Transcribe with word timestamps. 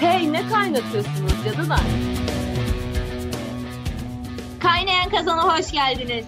Hey 0.00 0.32
ne 0.32 0.48
kaynatıyorsunuz 0.48 1.44
cadılar? 1.44 1.80
Kaynayan 4.60 5.10
kazana 5.10 5.58
hoş 5.58 5.72
geldiniz. 5.72 6.26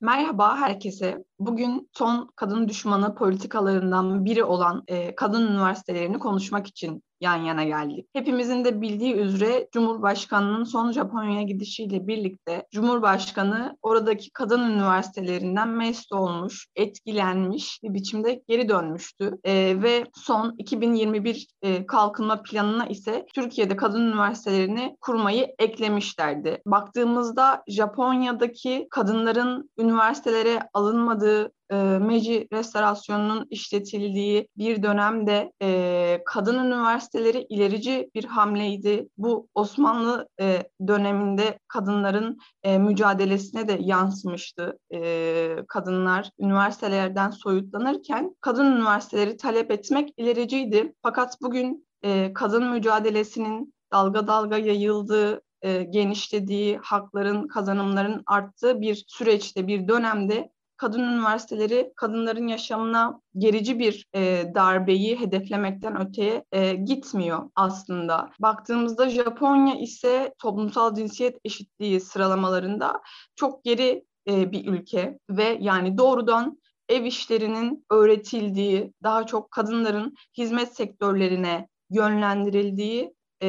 Merhaba 0.00 0.56
herkese. 0.60 1.27
Bugün 1.38 1.88
son 1.92 2.30
kadın 2.36 2.68
düşmanı 2.68 3.14
politikalarından 3.14 4.24
biri 4.24 4.44
olan 4.44 4.84
e, 4.88 5.14
kadın 5.14 5.52
üniversitelerini 5.52 6.18
konuşmak 6.18 6.66
için 6.66 7.02
yan 7.20 7.36
yana 7.36 7.64
geldik. 7.64 8.08
Hepimizin 8.12 8.64
de 8.64 8.80
bildiği 8.80 9.14
üzere 9.14 9.68
Cumhurbaşkanı'nın 9.72 10.64
son 10.64 10.92
Japonya'ya 10.92 11.42
gidişiyle 11.42 12.06
birlikte 12.06 12.66
Cumhurbaşkanı 12.70 13.78
oradaki 13.82 14.30
kadın 14.30 14.70
üniversitelerinden 14.70 15.68
mest 15.68 16.12
olmuş, 16.12 16.66
etkilenmiş 16.76 17.82
bir 17.82 17.94
biçimde 17.94 18.42
geri 18.48 18.68
dönmüştü. 18.68 19.38
E, 19.44 19.82
ve 19.82 20.04
son 20.14 20.54
2021 20.58 21.46
e, 21.62 21.86
kalkınma 21.86 22.42
planına 22.42 22.86
ise 22.86 23.26
Türkiye'de 23.34 23.76
kadın 23.76 24.02
üniversitelerini 24.02 24.96
kurmayı 25.00 25.54
eklemişlerdi. 25.58 26.62
Baktığımızda 26.66 27.62
Japonya'daki 27.68 28.86
kadınların 28.90 29.70
üniversitelere 29.78 30.68
alınmadığı 30.74 31.27
yapıldığı, 31.28 31.52
e, 31.70 31.76
Meiji 31.98 32.48
restorasyonunun 32.52 33.46
işletildiği 33.50 34.48
bir 34.56 34.82
dönemde 34.82 35.52
e, 35.62 36.22
kadın 36.26 36.64
üniversiteleri 36.64 37.46
ilerici 37.48 38.10
bir 38.14 38.24
hamleydi. 38.24 39.08
Bu 39.18 39.48
Osmanlı 39.54 40.28
e, 40.40 40.62
döneminde 40.86 41.58
kadınların 41.68 42.38
e, 42.62 42.78
mücadelesine 42.78 43.68
de 43.68 43.78
yansımıştı. 43.80 44.78
E, 44.94 45.56
kadınlar 45.68 46.30
üniversitelerden 46.38 47.30
soyutlanırken 47.30 48.36
kadın 48.40 48.76
üniversiteleri 48.76 49.36
talep 49.36 49.70
etmek 49.70 50.12
ilericiydi. 50.16 50.94
Fakat 51.02 51.40
bugün 51.42 51.86
e, 52.04 52.32
kadın 52.32 52.70
mücadelesinin 52.70 53.74
dalga 53.92 54.26
dalga 54.26 54.58
yayıldığı 54.58 55.42
e, 55.62 55.82
genişlediği, 55.82 56.78
hakların, 56.82 57.48
kazanımların 57.48 58.22
arttığı 58.26 58.80
bir 58.80 59.04
süreçte, 59.08 59.66
bir 59.66 59.88
dönemde 59.88 60.50
kadın 60.78 61.02
üniversiteleri 61.02 61.92
kadınların 61.96 62.46
yaşamına 62.46 63.20
gerici 63.38 63.78
bir 63.78 64.06
e, 64.14 64.52
darbeyi 64.54 65.20
hedeflemekten 65.20 66.08
öteye 66.08 66.44
e, 66.52 66.74
gitmiyor 66.74 67.50
aslında. 67.54 68.30
Baktığımızda 68.40 69.10
Japonya 69.10 69.74
ise 69.74 70.34
toplumsal 70.38 70.94
cinsiyet 70.94 71.38
eşitliği 71.44 72.00
sıralamalarında 72.00 73.00
çok 73.36 73.64
geri 73.64 74.04
e, 74.28 74.52
bir 74.52 74.66
ülke 74.66 75.18
ve 75.30 75.58
yani 75.60 75.98
doğrudan 75.98 76.58
ev 76.88 77.04
işlerinin 77.04 77.86
öğretildiği, 77.90 78.92
daha 79.02 79.26
çok 79.26 79.50
kadınların 79.50 80.14
hizmet 80.38 80.76
sektörlerine 80.76 81.68
yönlendirildiği 81.90 83.14
e, 83.42 83.48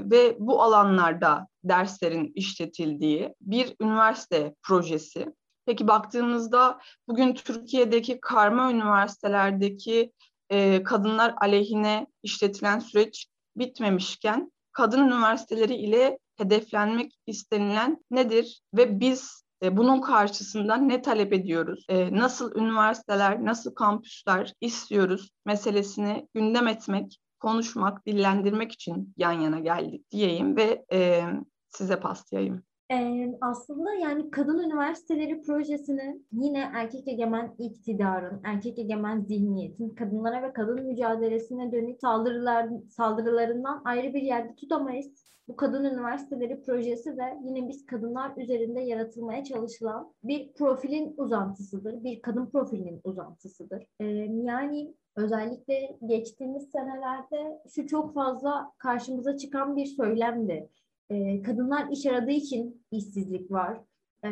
ve 0.00 0.36
bu 0.38 0.62
alanlarda 0.62 1.46
derslerin 1.64 2.32
işletildiği 2.34 3.34
bir 3.40 3.74
üniversite 3.80 4.54
projesi. 4.62 5.32
Peki 5.66 5.88
baktığımızda 5.88 6.80
bugün 7.08 7.34
Türkiye'deki 7.34 8.20
karma 8.20 8.72
üniversitelerdeki 8.72 10.12
e, 10.50 10.82
kadınlar 10.82 11.34
aleyhine 11.40 12.06
işletilen 12.22 12.78
süreç 12.78 13.26
bitmemişken 13.56 14.52
kadın 14.72 15.06
üniversiteleri 15.08 15.74
ile 15.74 16.18
hedeflenmek 16.36 17.12
istenilen 17.26 18.04
nedir 18.10 18.62
ve 18.74 19.00
biz 19.00 19.44
e, 19.62 19.76
bunun 19.76 20.00
karşısında 20.00 20.76
ne 20.76 21.02
talep 21.02 21.32
ediyoruz? 21.32 21.84
E, 21.88 22.12
nasıl 22.12 22.56
üniversiteler, 22.56 23.44
nasıl 23.44 23.74
kampüsler 23.74 24.52
istiyoruz 24.60 25.30
meselesini 25.44 26.28
gündem 26.34 26.68
etmek, 26.68 27.18
konuşmak, 27.40 28.06
dillendirmek 28.06 28.72
için 28.72 29.14
yan 29.16 29.32
yana 29.32 29.60
geldik 29.60 30.10
diyeyim 30.10 30.56
ve 30.56 30.84
e, 30.92 31.24
size 31.68 32.00
paslayayım. 32.00 32.62
Ee, 32.90 33.38
aslında 33.40 33.94
yani 33.94 34.30
kadın 34.30 34.58
üniversiteleri 34.58 35.42
projesini 35.42 36.22
yine 36.32 36.70
erkek 36.74 37.08
egemen 37.08 37.54
iktidarın, 37.58 38.40
erkek 38.44 38.78
egemen 38.78 39.20
zihniyetin 39.20 39.90
kadınlara 39.90 40.42
ve 40.42 40.52
kadın 40.52 40.86
mücadelesine 40.86 41.72
dönük 41.72 42.00
saldırılar, 42.00 42.68
saldırılarından 42.90 43.82
ayrı 43.84 44.14
bir 44.14 44.22
yerde 44.22 44.54
tutamayız. 44.54 45.26
Bu 45.48 45.56
kadın 45.56 45.84
üniversiteleri 45.84 46.62
projesi 46.62 47.16
de 47.16 47.38
yine 47.44 47.68
biz 47.68 47.86
kadınlar 47.86 48.36
üzerinde 48.36 48.80
yaratılmaya 48.80 49.44
çalışılan 49.44 50.14
bir 50.24 50.52
profilin 50.52 51.14
uzantısıdır. 51.16 52.04
Bir 52.04 52.22
kadın 52.22 52.46
profilinin 52.46 53.00
uzantısıdır. 53.04 53.86
Ee, 54.00 54.04
yani 54.44 54.94
özellikle 55.16 55.96
geçtiğimiz 56.06 56.70
senelerde 56.70 57.62
şu 57.74 57.86
çok 57.86 58.14
fazla 58.14 58.72
karşımıza 58.78 59.36
çıkan 59.36 59.76
bir 59.76 59.86
söylemdi 59.86 60.68
e, 61.10 61.42
kadınlar 61.42 61.88
iş 61.90 62.06
aradığı 62.06 62.30
için 62.30 62.82
işsizlik 62.90 63.50
var. 63.50 63.80
E, 64.24 64.30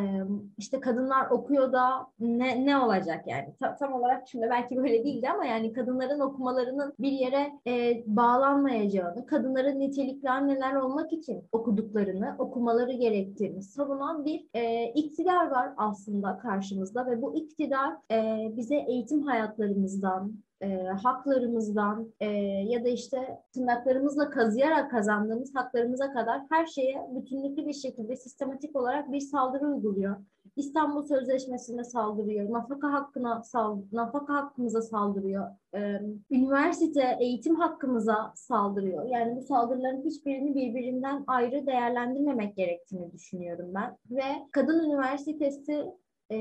işte 0.59 0.81
kadınlar 0.81 1.31
okuyor 1.31 1.73
da 1.73 2.07
ne, 2.21 2.67
ne 2.67 2.77
olacak 2.77 3.25
yani? 3.27 3.55
Ta, 3.61 3.77
tam 3.77 3.93
olarak 3.93 4.29
şimdi 4.29 4.47
belki 4.51 4.77
böyle 4.77 5.05
değildi 5.05 5.29
ama 5.31 5.45
yani 5.45 5.73
kadınların 5.73 6.21
okumalarının 6.21 6.95
bir 6.99 7.13
yere 7.13 7.53
e, 7.67 8.03
bağlanmayacağını, 8.07 9.27
kadınların 9.27 9.81
nitelikli 9.81 10.31
anneler 10.31 10.75
olmak 10.75 11.13
için 11.13 11.43
okuduklarını, 11.53 12.37
okumaları 12.39 12.93
gerektiğini 12.93 13.63
savunan 13.63 14.25
bir 14.25 14.47
e, 14.55 14.93
iktidar 14.93 15.51
var 15.51 15.73
aslında 15.77 16.39
karşımızda 16.39 17.07
ve 17.07 17.23
bu 17.23 17.37
iktidar 17.37 17.97
e, 18.11 18.49
bize 18.57 18.77
eğitim 18.77 19.23
hayatlarımızdan, 19.23 20.33
e, 20.65 20.89
haklarımızdan 21.03 22.13
e, 22.21 22.27
ya 22.69 22.85
da 22.85 22.89
işte 22.89 23.43
tırnaklarımızla 23.55 24.31
kazıyarak 24.31 24.91
kazandığımız 24.91 25.55
haklarımıza 25.55 26.13
kadar 26.13 26.41
her 26.51 26.67
şeye 26.67 27.09
bütünlüklü 27.15 27.67
bir 27.67 27.73
şekilde 27.73 28.17
sistematik 28.17 28.77
olarak 28.77 29.13
bir 29.13 29.21
saldırı 29.21 29.67
uyguluyor. 29.67 30.17
İstanbul 30.57 31.03
Sözleşmesi'ne 31.03 31.85
saldırıyor, 31.85 32.53
nafaka 32.53 32.93
hakkına 32.93 33.43
sal 33.43 33.79
nafaka 33.93 34.35
hakkımıza 34.35 34.83
saldırıyor, 34.83 35.47
ee, 35.75 36.01
üniversite 36.31 37.17
eğitim 37.21 37.55
hakkımıza 37.55 38.33
saldırıyor. 38.35 39.05
Yani 39.05 39.37
bu 39.37 39.43
saldırıların 39.43 40.05
hiçbirini 40.05 40.55
birbirinden 40.55 41.25
ayrı 41.27 41.67
değerlendirmemek 41.67 42.57
gerektiğini 42.57 43.13
düşünüyorum 43.13 43.71
ben. 43.75 43.97
Ve 44.11 44.25
kadın 44.53 44.85
üniversitesi 44.85 45.87
e, 46.31 46.37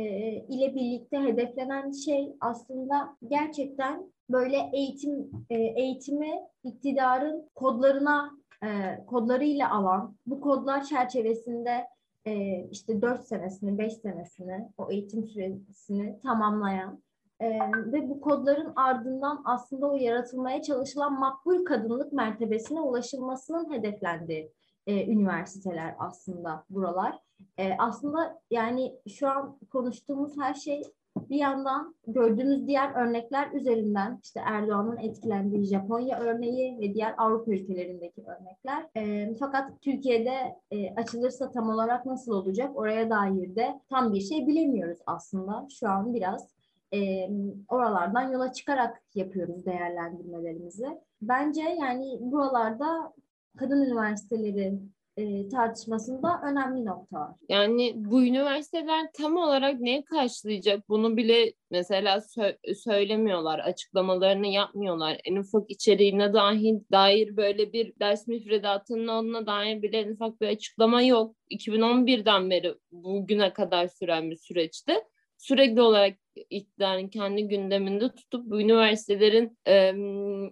ile 0.48 0.76
birlikte 0.76 1.20
hedeflenen 1.20 1.92
şey 1.92 2.36
aslında 2.40 3.18
gerçekten 3.28 4.13
böyle 4.30 4.70
eğitim 4.74 5.32
e, 5.50 5.56
eğitimi 5.56 6.32
iktidarın 6.64 7.50
kodlarına 7.56 8.32
e, 8.64 9.00
kodlarıyla 9.06 9.72
alan 9.72 10.16
bu 10.26 10.42
kodlar 10.42 10.84
çerçevesinde 10.84 11.88
e, 12.26 12.64
işte 12.72 13.02
4 13.02 13.24
senesini 13.24 13.78
5 13.78 13.94
senesini 13.94 14.70
o 14.78 14.92
eğitim 14.92 15.28
süresini 15.28 16.20
tamamlayan 16.20 17.04
e, 17.40 17.50
ve 17.92 18.10
bu 18.10 18.22
kodların 18.22 18.74
ardından 18.76 19.42
aslında 19.46 19.88
o 19.88 19.96
yaratılmaya 19.96 20.62
çalışılan 20.62 21.20
makbul 21.20 21.66
kadınlık 21.66 22.14
mertebesine 22.14 22.82
ulaşılmasının 22.82 23.74
hedeflendiği 23.74 24.52
e, 24.88 25.06
üniversiteler 25.06 25.96
aslında 26.00 26.64
buralar. 26.70 27.20
E, 27.58 27.78
aslında 27.78 28.42
yani 28.52 28.96
şu 29.08 29.28
an 29.30 29.60
konuştuğumuz 29.72 30.38
her 30.38 30.54
şey 30.54 30.84
bir 31.16 31.38
yandan 31.38 31.96
gördüğümüz 32.08 32.68
diğer 32.68 32.96
örnekler 32.96 33.52
üzerinden 33.52 34.20
işte 34.24 34.42
Erdoğan'ın 34.46 34.98
etkilendiği 34.98 35.66
Japonya 35.66 36.20
örneği 36.20 36.80
ve 36.80 36.94
diğer 36.94 37.16
Avrupa 37.18 37.52
ülkelerindeki 37.52 38.22
örnekler. 38.22 38.86
E, 38.96 39.34
fakat 39.40 39.82
Türkiye'de 39.82 40.56
e, 40.72 40.96
açılırsa 40.96 41.52
tam 41.52 41.70
olarak 41.70 42.06
nasıl 42.06 42.32
olacak 42.32 42.72
oraya 42.76 43.10
dair 43.10 43.56
de 43.56 43.80
tam 43.90 44.14
bir 44.14 44.22
şey 44.22 44.48
bilemiyoruz 44.48 45.00
aslında. 45.06 45.68
Şu 45.80 45.90
an 45.90 46.14
biraz 46.14 46.54
e, 46.94 47.30
oralardan 47.68 48.32
yola 48.32 48.54
çıkarak 48.54 49.02
yapıyoruz 49.16 49.66
değerlendirmelerimizi. 49.66 50.88
Bence 51.22 51.62
yani 51.62 52.18
buralarda 52.22 53.14
kadın 53.58 53.82
üniversiteleri 53.82 54.80
e, 55.18 55.50
tartışmasında 55.50 56.42
önemli 56.44 56.86
nokta 56.86 57.20
var. 57.20 57.36
Yani 57.50 57.94
bu 57.96 58.24
üniversiteler 58.24 59.08
tam 59.14 59.38
olarak 59.38 59.80
neyi 59.80 60.06
karşılayacak 60.06 60.90
bunu 60.90 61.18
bile 61.18 61.54
mesela 61.72 62.18
sö- 62.18 62.76
söylemiyorlar, 62.76 63.60
açıklamalarını 63.60 64.48
yapmıyorlar. 64.48 65.22
En 65.26 65.36
ufak 65.36 65.72
içeriğine 65.72 66.34
dahil 66.34 66.80
dair 66.92 67.38
böyle 67.38 67.74
bir 67.74 67.94
ders 68.00 68.28
müfredatının 68.28 69.08
olduğuna 69.08 69.46
dair 69.46 69.82
bile 69.82 70.00
en 70.00 70.12
ufak 70.12 70.42
bir 70.42 70.48
açıklama 70.48 71.02
yok. 71.02 71.36
2011'den 71.52 72.50
beri 72.50 72.76
bugüne 72.92 73.54
kadar 73.54 73.88
süren 73.88 74.32
bir 74.32 74.38
süreçte 74.38 75.04
sürekli 75.38 75.82
olarak 75.82 76.18
iktidarın 76.50 77.08
kendi 77.08 77.48
gündeminde 77.48 78.10
tutup 78.10 78.46
bu 78.46 78.62
üniversitelerin 78.62 79.58
e, 79.68 79.74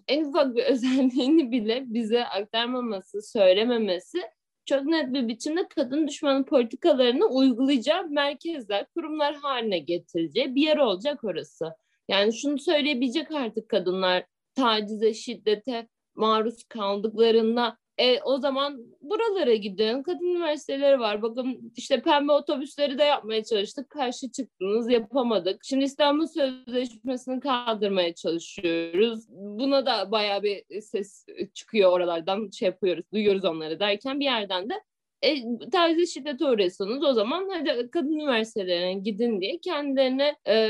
en 0.07 0.25
ufak 0.25 0.55
bir 0.55 0.63
özelliğini 0.71 1.51
bile 1.51 1.83
bize 1.85 2.25
aktarmaması, 2.25 3.21
söylememesi 3.21 4.21
çok 4.65 4.85
net 4.85 5.13
bir 5.13 5.27
biçimde 5.27 5.67
kadın 5.67 6.07
düşmanı 6.07 6.45
politikalarını 6.45 7.25
uygulayacağı 7.25 8.07
merkezler, 8.07 8.85
kurumlar 8.95 9.35
haline 9.35 9.79
getireceği 9.79 10.55
bir 10.55 10.61
yer 10.61 10.77
olacak 10.77 11.23
orası. 11.23 11.75
Yani 12.09 12.33
şunu 12.33 12.59
söyleyebilecek 12.59 13.31
artık 13.31 13.69
kadınlar 13.69 14.25
tacize, 14.55 15.13
şiddete 15.13 15.87
maruz 16.15 16.63
kaldıklarında 16.63 17.77
e, 18.01 18.21
o 18.21 18.37
zaman 18.37 18.79
buralara 19.01 19.55
gidin. 19.55 20.03
Kadın 20.03 20.25
üniversiteleri 20.25 20.99
var. 20.99 21.21
Bakın 21.21 21.73
işte 21.75 22.01
pembe 22.01 22.31
otobüsleri 22.31 22.97
de 22.97 23.03
yapmaya 23.03 23.43
çalıştık. 23.43 23.89
Karşı 23.89 24.31
çıktınız, 24.31 24.91
yapamadık. 24.91 25.59
Şimdi 25.63 25.83
İstanbul 25.83 26.27
Sözleşmesi'ni 26.27 27.39
kaldırmaya 27.39 28.15
çalışıyoruz. 28.15 29.25
Buna 29.29 29.85
da 29.85 30.11
bayağı 30.11 30.43
bir 30.43 30.81
ses 30.81 31.25
çıkıyor 31.53 31.91
oralardan. 31.91 32.49
Şey 32.49 32.65
yapıyoruz, 32.65 33.05
duyuyoruz 33.13 33.45
onları 33.45 33.79
derken 33.79 34.19
bir 34.19 34.25
yerden 34.25 34.69
de 34.69 34.73
e, 35.21 35.35
tacize 35.71 36.05
şiddete 36.05 36.45
uğruyorsanız 36.45 37.03
o 37.03 37.13
zaman 37.13 37.49
hadi 37.49 37.91
kadın 37.91 38.13
üniversitelerine 38.13 38.93
gidin 38.93 39.41
diye 39.41 39.59
kendilerine 39.59 40.35
e, 40.45 40.67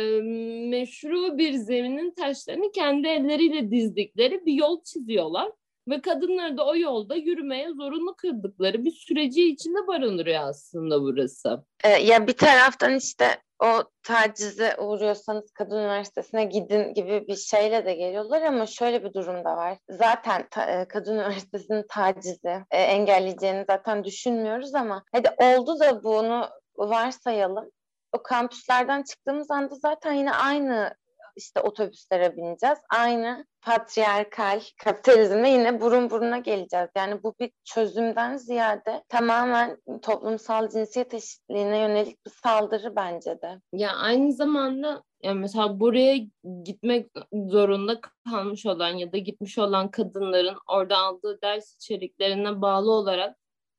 meşru 0.70 1.38
bir 1.38 1.54
zeminin 1.54 2.12
taşlarını 2.12 2.72
kendi 2.72 3.08
elleriyle 3.08 3.72
dizdikleri 3.72 4.46
bir 4.46 4.54
yol 4.54 4.84
çiziyorlar 4.84 5.52
ve 5.88 6.02
kadınları 6.02 6.58
da 6.58 6.66
o 6.66 6.76
yolda 6.76 7.16
yürümeye 7.16 7.70
zorunlu 7.74 8.16
kıldıkları 8.16 8.86
bir 8.86 8.92
süreci 8.92 9.50
içinde 9.50 9.88
barındırıyor 9.88 10.44
aslında 10.44 11.02
burası. 11.02 11.64
Ee, 11.84 11.90
ya 11.90 12.28
bir 12.28 12.34
taraftan 12.34 12.96
işte 12.96 13.26
o 13.64 13.84
tacize 14.04 14.76
uğruyorsanız 14.78 15.52
kadın 15.52 15.78
üniversitesine 15.78 16.44
gidin 16.44 16.94
gibi 16.94 17.28
bir 17.28 17.36
şeyle 17.36 17.86
de 17.86 17.94
geliyorlar 17.94 18.42
ama 18.42 18.66
şöyle 18.66 19.04
bir 19.04 19.14
durum 19.14 19.46
da 19.46 19.58
var. 19.58 19.78
Zaten 19.90 20.48
ta, 20.52 20.66
e, 20.66 20.88
kadın 20.88 21.16
üniversitesinin 21.16 21.86
tacizi 21.90 22.66
e, 22.72 22.82
engelleyeceğini 22.82 23.66
zaten 23.70 24.04
düşünmüyoruz 24.04 24.76
ama 24.76 25.04
hadi 25.12 25.30
oldu 25.38 25.80
da 25.80 26.04
bunu 26.04 26.50
varsayalım. 26.78 27.72
O 28.14 28.24
kampüslerden 28.24 29.04
çıktığımız 29.04 29.52
anda 29.52 29.76
zaten 29.76 30.14
yine 30.14 30.32
aynı 30.34 30.96
işte 31.36 31.60
otobüslere 31.60 32.38
bineceğiz. 32.38 32.78
Aynı 32.90 33.46
patriarkal 33.62 34.62
kapitalizmle 34.84 35.50
yine 35.50 35.82
burun 35.82 36.10
buruna 36.10 36.38
geleceğiz. 36.38 36.90
Yani 36.96 37.24
bu 37.24 37.36
bir 37.40 37.52
çözümden 37.64 38.38
ziyade 38.38 39.04
tamamen 39.10 39.78
toplumsal 40.02 40.70
cinsiyet 40.70 41.14
eşitliğine 41.14 41.78
yönelik 41.80 42.26
bir 42.26 42.32
saldırı 42.44 42.96
bence 42.96 43.42
de. 43.42 43.62
Ya 43.74 43.96
aynı 43.96 44.34
zamanda 44.34 45.04
yani 45.24 45.40
mesela 45.40 45.80
buraya 45.80 46.18
gitmek 46.64 47.08
zorunda 47.34 48.02
kalmış 48.30 48.66
olan 48.66 48.90
ya 48.90 49.12
da 49.12 49.18
gitmiş 49.18 49.58
olan 49.58 49.92
kadınların 49.92 50.58
orada 50.68 50.98
aldığı 50.98 51.42
ders 51.42 51.76
içeriklerine 51.76 52.62
bağlı 52.62 52.92
olarak 52.92 53.38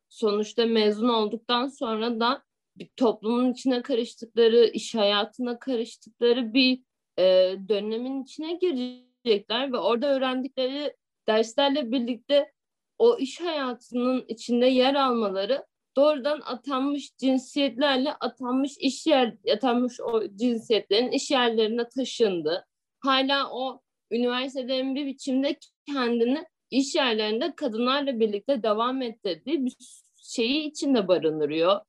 sonuçta 0.08 0.66
mezun 0.66 1.08
olduktan 1.08 1.68
sonra 1.68 2.20
da 2.20 2.42
bir 2.76 2.90
toplumun 2.96 3.52
içine 3.52 3.82
karıştıkları, 3.82 4.66
iş 4.66 4.94
hayatına 4.94 5.58
karıştıkları 5.58 6.54
bir 6.54 6.82
e, 7.18 7.22
dönemin 7.68 8.22
içine 8.22 8.54
girecekler 8.54 9.72
ve 9.72 9.78
orada 9.78 10.06
öğrendikleri 10.14 10.96
derslerle 11.28 11.92
birlikte 11.92 12.52
o 12.98 13.18
iş 13.18 13.40
hayatının 13.40 14.24
içinde 14.28 14.66
yer 14.66 14.94
almaları 14.94 15.66
doğrudan 15.96 16.40
atanmış 16.44 17.16
cinsiyetlerle 17.16 18.12
atanmış 18.12 18.78
iş 18.78 19.06
yer 19.06 19.34
atanmış 19.54 20.00
o 20.00 20.22
cinsiyetlerin 20.36 21.10
iş 21.10 21.30
yerlerine 21.30 21.88
taşındı. 21.88 22.66
Hala 23.00 23.50
o 23.52 23.80
üniversitelerin 24.10 24.94
bir 24.94 25.06
biçimde 25.06 25.58
kendini 25.86 26.44
iş 26.70 26.94
yerlerinde 26.94 27.54
kadınlarla 27.56 28.20
birlikte 28.20 28.62
devam 28.62 29.02
ettirdiği 29.02 29.64
bir 29.64 29.74
şeyi 30.22 30.70
içinde 30.70 31.08
barındırıyor 31.08 31.80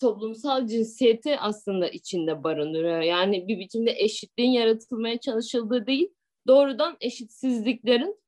toplumsal 0.00 0.66
cinsiyeti 0.66 1.38
aslında 1.38 1.88
içinde 1.88 2.44
barındırıyor. 2.44 3.00
Yani 3.00 3.48
bir 3.48 3.58
biçimde 3.58 3.94
eşitliğin 3.96 4.50
yaratılmaya 4.50 5.20
çalışıldığı 5.20 5.86
değil, 5.86 6.08
doğrudan 6.46 6.96
eşitsizliklerin 7.00 8.20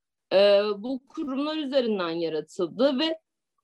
bu 0.83 1.03
kurumlar 1.09 1.57
üzerinden 1.57 2.11
yaratıldığı 2.11 2.99
ve 2.99 3.19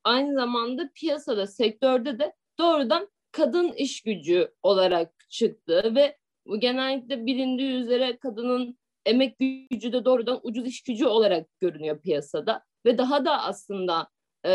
aynı 0.05 0.35
zamanda 0.35 0.91
piyasada, 0.95 1.47
sektörde 1.47 2.19
de 2.19 2.33
doğrudan 2.59 3.09
kadın 3.33 3.73
iş 3.73 4.03
gücü 4.03 4.49
olarak 4.63 5.13
çıktı 5.29 5.93
ve 5.95 6.17
bu 6.47 6.61
genellikle 6.61 7.27
bilindiği 7.27 7.73
üzere 7.73 8.17
kadının 8.17 8.79
emek 9.07 9.37
gücü 9.71 9.93
de 9.93 10.05
doğrudan 10.05 10.41
ucuz 10.43 10.67
iş 10.67 10.83
gücü 10.83 11.07
olarak 11.07 11.47
görünüyor 11.61 12.01
piyasada 12.01 12.65
ve 12.87 12.99
daha 12.99 13.25
da 13.25 13.43
aslında 13.43 14.09
e, 14.45 14.51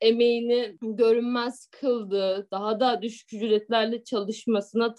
emeğini 0.00 0.76
görünmez 0.82 1.66
kıldı, 1.66 2.48
daha 2.50 2.80
da 2.80 3.02
düşük 3.02 3.32
ücretlerle 3.32 4.04
çalışmasına 4.04 4.94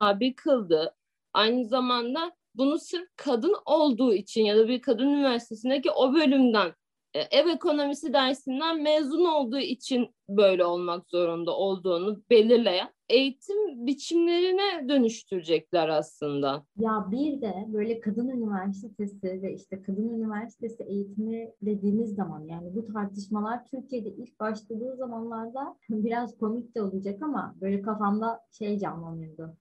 tabi 0.00 0.34
kıldı. 0.34 0.94
Aynı 1.32 1.64
zamanda 1.64 2.32
bunu 2.54 2.78
sırf 2.78 3.08
kadın 3.16 3.54
olduğu 3.66 4.14
için 4.14 4.44
ya 4.44 4.56
da 4.56 4.68
bir 4.68 4.82
kadın 4.82 5.08
üniversitesindeki 5.08 5.90
o 5.90 6.14
bölümden 6.14 6.74
ev 7.14 7.48
ekonomisi 7.48 8.12
dersinden 8.12 8.82
mezun 8.82 9.24
olduğu 9.24 9.58
için 9.58 10.08
böyle 10.28 10.64
olmak 10.64 11.08
zorunda 11.08 11.56
olduğunu 11.56 12.22
belirleyen 12.30 12.88
eğitim 13.08 13.86
biçimlerine 13.86 14.88
dönüştürecekler 14.88 15.88
aslında. 15.88 16.64
Ya 16.76 17.08
bir 17.10 17.40
de 17.40 17.54
böyle 17.68 18.00
kadın 18.00 18.28
üniversitesi 18.28 19.42
ve 19.42 19.54
işte 19.54 19.82
kadın 19.82 20.08
üniversitesi 20.08 20.82
eğitimi 20.82 21.52
dediğimiz 21.62 22.14
zaman 22.14 22.44
yani 22.44 22.74
bu 22.74 22.86
tartışmalar 22.92 23.64
Türkiye'de 23.64 24.08
ilk 24.08 24.40
başladığı 24.40 24.96
zamanlarda 24.96 25.76
biraz 25.90 26.38
komik 26.38 26.74
de 26.74 26.82
olacak 26.82 27.22
ama 27.22 27.54
böyle 27.60 27.82
kafamda 27.82 28.40
şey 28.50 28.78
canlanıyordu 28.78 29.56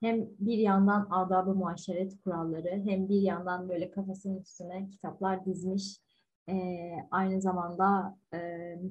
hem 0.00 0.26
bir 0.38 0.58
yandan 0.58 1.06
adab-ı 1.10 1.54
muaşeret 1.54 2.20
kuralları 2.24 2.82
hem 2.84 3.08
bir 3.08 3.20
yandan 3.20 3.68
böyle 3.68 3.90
kafasının 3.90 4.40
üstüne 4.40 4.88
kitaplar 4.90 5.46
dizmiş 5.46 5.98
e, 6.48 6.54
aynı 7.10 7.40
zamanda 7.40 8.16
e, 8.34 8.38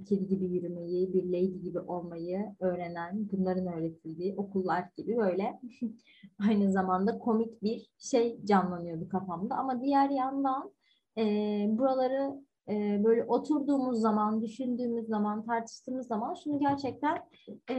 kedi 0.10 0.28
gibi 0.28 0.46
yürümeyi, 0.46 1.14
bir 1.14 1.24
lady 1.24 1.60
gibi 1.60 1.80
olmayı 1.80 2.56
öğrenen, 2.60 3.30
bunların 3.32 3.68
öğretildiği 3.68 4.36
okullar 4.36 4.86
gibi 4.98 5.18
böyle 5.18 5.60
aynı 6.50 6.72
zamanda 6.72 7.20
komik 7.20 7.64
bir 7.64 7.92
şey 7.98 8.46
canlanıyordu 8.46 9.10
kafamda. 9.10 9.56
Ama 9.56 9.82
diğer 9.82 10.10
yandan 10.10 10.72
e, 11.18 11.24
buraları 11.70 12.42
e, 12.70 13.04
böyle 13.04 13.24
oturduğumuz 13.24 14.00
zaman, 14.00 14.42
düşündüğümüz 14.42 15.08
zaman, 15.08 15.46
tartıştığımız 15.46 16.08
zaman 16.08 16.34
şunu 16.44 16.60
gerçekten 16.60 17.18
e, 17.70 17.76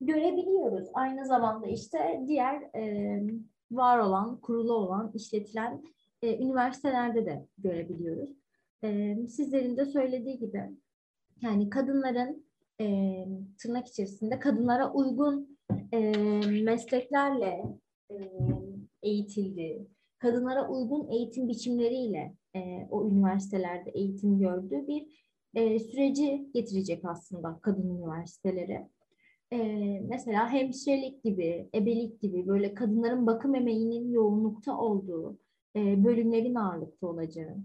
görebiliyoruz. 0.00 0.88
Aynı 0.94 1.26
zamanda 1.26 1.66
işte 1.66 2.24
diğer 2.26 2.76
e, 2.76 3.22
var 3.70 3.98
olan, 3.98 4.40
kurulu 4.40 4.72
olan, 4.72 5.12
işletilen 5.14 5.82
e, 6.22 6.38
üniversitelerde 6.38 7.26
de 7.26 7.46
görebiliyoruz 7.58 8.39
e, 8.84 9.16
sizlerin 9.28 9.76
de 9.76 9.84
söylediği 9.84 10.38
gibi 10.38 10.70
yani 11.40 11.70
kadınların 11.70 12.44
e, 12.80 13.16
tırnak 13.58 13.88
içerisinde 13.88 14.38
kadınlara 14.38 14.92
uygun 14.92 15.58
e, 15.92 15.98
mesleklerle 16.62 17.64
e, 18.10 18.16
eğitildi. 19.02 19.86
Kadınlara 20.18 20.68
uygun 20.68 21.08
eğitim 21.08 21.48
biçimleriyle 21.48 22.34
e, 22.56 22.86
o 22.90 23.08
üniversitelerde 23.08 23.90
eğitim 23.90 24.38
gördüğü 24.38 24.86
bir 24.86 25.30
e, 25.54 25.78
süreci 25.78 26.50
getirecek 26.54 27.04
aslında 27.04 27.58
kadın 27.62 27.96
üniversiteleri. 27.96 28.88
E, 29.52 29.58
mesela 30.08 30.52
hemşirelik 30.52 31.24
gibi, 31.24 31.68
ebelik 31.74 32.20
gibi 32.20 32.46
böyle 32.46 32.74
kadınların 32.74 33.26
bakım 33.26 33.54
emeğinin 33.54 34.12
yoğunlukta 34.12 34.78
olduğu 34.78 35.38
e, 35.76 36.04
bölümlerin 36.04 36.54
ağırlıkta 36.54 37.06
olacağı, 37.06 37.56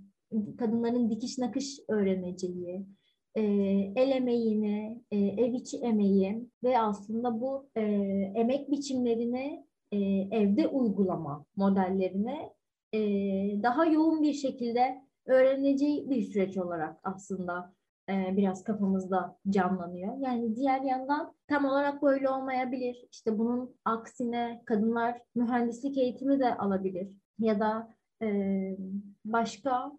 kadınların 0.57 1.09
dikiş 1.09 1.37
nakış 1.37 1.79
öğreneceği, 1.89 2.85
e, 3.35 3.41
el 3.95 4.11
emeğini, 4.11 5.01
e, 5.11 5.17
ev 5.17 5.53
içi 5.53 5.77
emeği 5.77 6.49
ve 6.63 6.79
aslında 6.79 7.41
bu 7.41 7.69
e, 7.75 7.81
emek 8.35 8.71
biçimlerini 8.71 9.65
e, 9.91 9.97
evde 10.31 10.67
uygulama 10.67 11.45
modellerine 11.55 12.53
e, 12.93 12.99
daha 13.63 13.85
yoğun 13.85 14.21
bir 14.21 14.33
şekilde 14.33 15.01
öğreneceği 15.25 16.09
bir 16.09 16.21
süreç 16.21 16.57
olarak 16.57 16.97
aslında 17.03 17.73
e, 18.09 18.37
biraz 18.37 18.63
kafamızda 18.63 19.37
canlanıyor. 19.49 20.17
Yani 20.17 20.55
diğer 20.55 20.81
yandan 20.81 21.33
tam 21.47 21.65
olarak 21.65 22.03
böyle 22.03 22.29
olmayabilir. 22.29 23.07
İşte 23.11 23.37
bunun 23.37 23.75
aksine 23.85 24.61
kadınlar 24.65 25.21
mühendislik 25.35 25.97
eğitimi 25.97 26.39
de 26.39 26.55
alabilir 26.57 27.07
ya 27.39 27.59
da 27.59 27.94
başka 29.25 29.91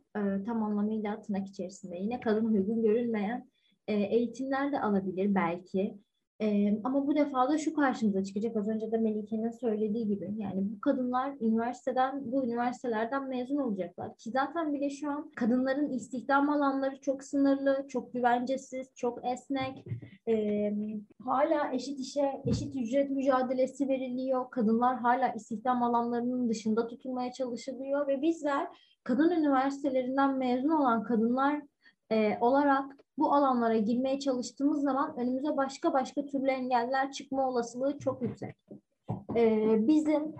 tam 0.46 0.62
anlamıyla 0.62 1.22
tırnak 1.22 1.46
içerisinde 1.46 1.96
yine 1.96 2.20
kadın 2.20 2.44
uygun 2.44 2.82
görülmeyen 2.82 3.48
eğitimler 3.88 4.72
de 4.72 4.80
alabilir 4.80 5.34
belki. 5.34 5.98
Ee, 6.40 6.78
ama 6.84 7.06
bu 7.06 7.16
defa 7.16 7.48
da 7.48 7.58
şu 7.58 7.74
karşımıza 7.74 8.24
çıkacak. 8.24 8.56
Az 8.56 8.68
önce 8.68 8.92
de 8.92 8.98
Melike'nin 8.98 9.50
söylediği 9.50 10.06
gibi. 10.06 10.34
Yani 10.36 10.62
bu 10.70 10.80
kadınlar 10.80 11.34
üniversiteden, 11.40 12.32
bu 12.32 12.44
üniversitelerden 12.44 13.28
mezun 13.28 13.56
olacaklar. 13.56 14.16
Ki 14.16 14.30
zaten 14.30 14.72
bile 14.72 14.90
şu 14.90 15.10
an 15.10 15.30
kadınların 15.36 15.90
istihdam 15.90 16.50
alanları 16.50 17.00
çok 17.00 17.24
sınırlı, 17.24 17.86
çok 17.88 18.12
güvencesiz, 18.12 18.94
çok 18.94 19.24
esnek. 19.24 19.84
Ee, 20.28 20.72
hala 21.24 21.72
eşit 21.72 22.00
işe, 22.00 22.42
eşit 22.46 22.76
ücret 22.76 23.10
mücadelesi 23.10 23.88
veriliyor. 23.88 24.50
Kadınlar 24.50 24.96
hala 24.96 25.28
istihdam 25.28 25.82
alanlarının 25.82 26.48
dışında 26.48 26.86
tutulmaya 26.86 27.32
çalışılıyor 27.32 28.08
ve 28.08 28.22
bizler 28.22 28.66
kadın 29.04 29.30
üniversitelerinden 29.30 30.38
mezun 30.38 30.70
olan 30.70 31.02
kadınlar 31.02 31.62
e, 32.10 32.38
olarak 32.40 33.05
bu 33.18 33.34
alanlara 33.34 33.76
girmeye 33.76 34.20
çalıştığımız 34.20 34.82
zaman 34.82 35.16
önümüze 35.18 35.56
başka 35.56 35.92
başka 35.92 36.26
türlü 36.26 36.50
engeller 36.50 37.12
çıkma 37.12 37.48
olasılığı 37.48 37.98
çok 37.98 38.22
yüksek. 38.22 38.56
Ee, 39.36 39.88
bizim 39.88 40.34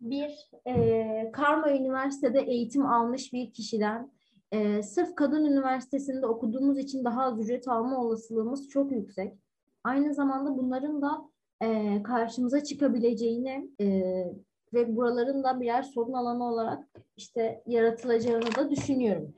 bir 0.00 0.50
e, 0.66 1.30
Karma 1.32 1.70
Üniversitede 1.70 2.40
eğitim 2.40 2.86
almış 2.86 3.32
bir 3.32 3.52
kişiden 3.52 4.12
e, 4.52 4.82
sırf 4.82 5.14
kadın 5.14 5.44
üniversitesinde 5.44 6.26
okuduğumuz 6.26 6.78
için 6.78 7.04
daha 7.04 7.22
az 7.22 7.40
ücret 7.40 7.68
alma 7.68 8.00
olasılığımız 8.04 8.68
çok 8.68 8.92
yüksek. 8.92 9.38
Aynı 9.84 10.14
zamanda 10.14 10.56
bunların 10.56 11.02
da 11.02 11.22
e, 11.62 12.02
karşımıza 12.02 12.64
çıkabileceğini 12.64 13.70
e, 13.80 13.86
ve 14.74 14.96
buraların 14.96 15.44
da 15.44 15.60
birer 15.60 15.82
sorun 15.82 16.12
alanı 16.12 16.44
olarak 16.44 16.88
işte 17.16 17.62
yaratılacağını 17.66 18.54
da 18.56 18.70
düşünüyorum. 18.70 19.34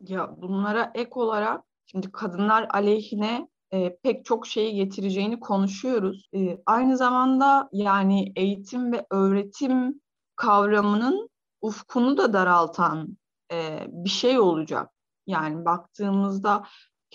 Ya 0.00 0.36
bunlara 0.42 0.90
ek 0.94 1.10
olarak 1.14 1.64
Şimdi 1.86 2.12
kadınlar 2.12 2.66
aleyhine 2.70 3.48
e, 3.72 3.96
pek 3.96 4.24
çok 4.24 4.46
şeyi 4.46 4.74
getireceğini 4.74 5.40
konuşuyoruz. 5.40 6.28
E, 6.34 6.58
aynı 6.66 6.96
zamanda 6.96 7.68
yani 7.72 8.32
eğitim 8.36 8.92
ve 8.92 9.06
öğretim 9.10 10.00
kavramının 10.36 11.30
ufkunu 11.60 12.16
da 12.16 12.32
daraltan 12.32 13.16
e, 13.52 13.86
bir 13.88 14.10
şey 14.10 14.38
olacak. 14.38 14.90
Yani 15.26 15.64
baktığımızda 15.64 16.64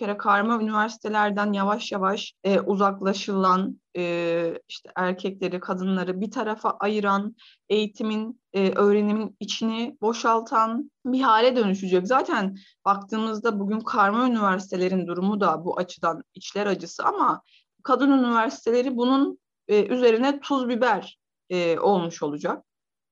kere 0.02 0.18
karma 0.18 0.62
üniversitelerden 0.62 1.54
yavaş 1.54 1.92
yavaş 1.92 2.34
e, 2.44 2.60
uzaklaşılan, 2.60 3.82
e, 3.98 4.60
işte 4.68 4.90
erkekleri, 4.96 5.60
kadınları 5.60 6.22
bir 6.22 6.32
tarafa 6.32 6.70
ayıran, 6.80 7.36
eğitimin, 7.70 8.42
e, 8.54 8.72
öğrenimin 8.72 9.38
içini 9.40 9.98
boşaltan 10.02 10.92
bir 11.06 11.22
hale 11.22 11.56
dönüşecek. 11.56 12.08
Zaten 12.08 12.56
baktığımızda 12.86 13.60
bugün 13.60 13.80
karma 13.80 14.28
üniversitelerin 14.28 15.08
durumu 15.08 15.42
da 15.42 15.66
bu 15.66 15.78
açıdan 15.78 16.24
içler 16.34 16.66
acısı 16.66 17.04
ama 17.04 17.42
kadın 17.84 18.12
üniversiteleri 18.12 18.98
bunun 18.98 19.40
e, 19.68 19.86
üzerine 19.86 20.40
tuz 20.40 20.70
biber 20.70 21.20
e, 21.50 21.80
olmuş 21.80 22.24
olacak. 22.24 22.64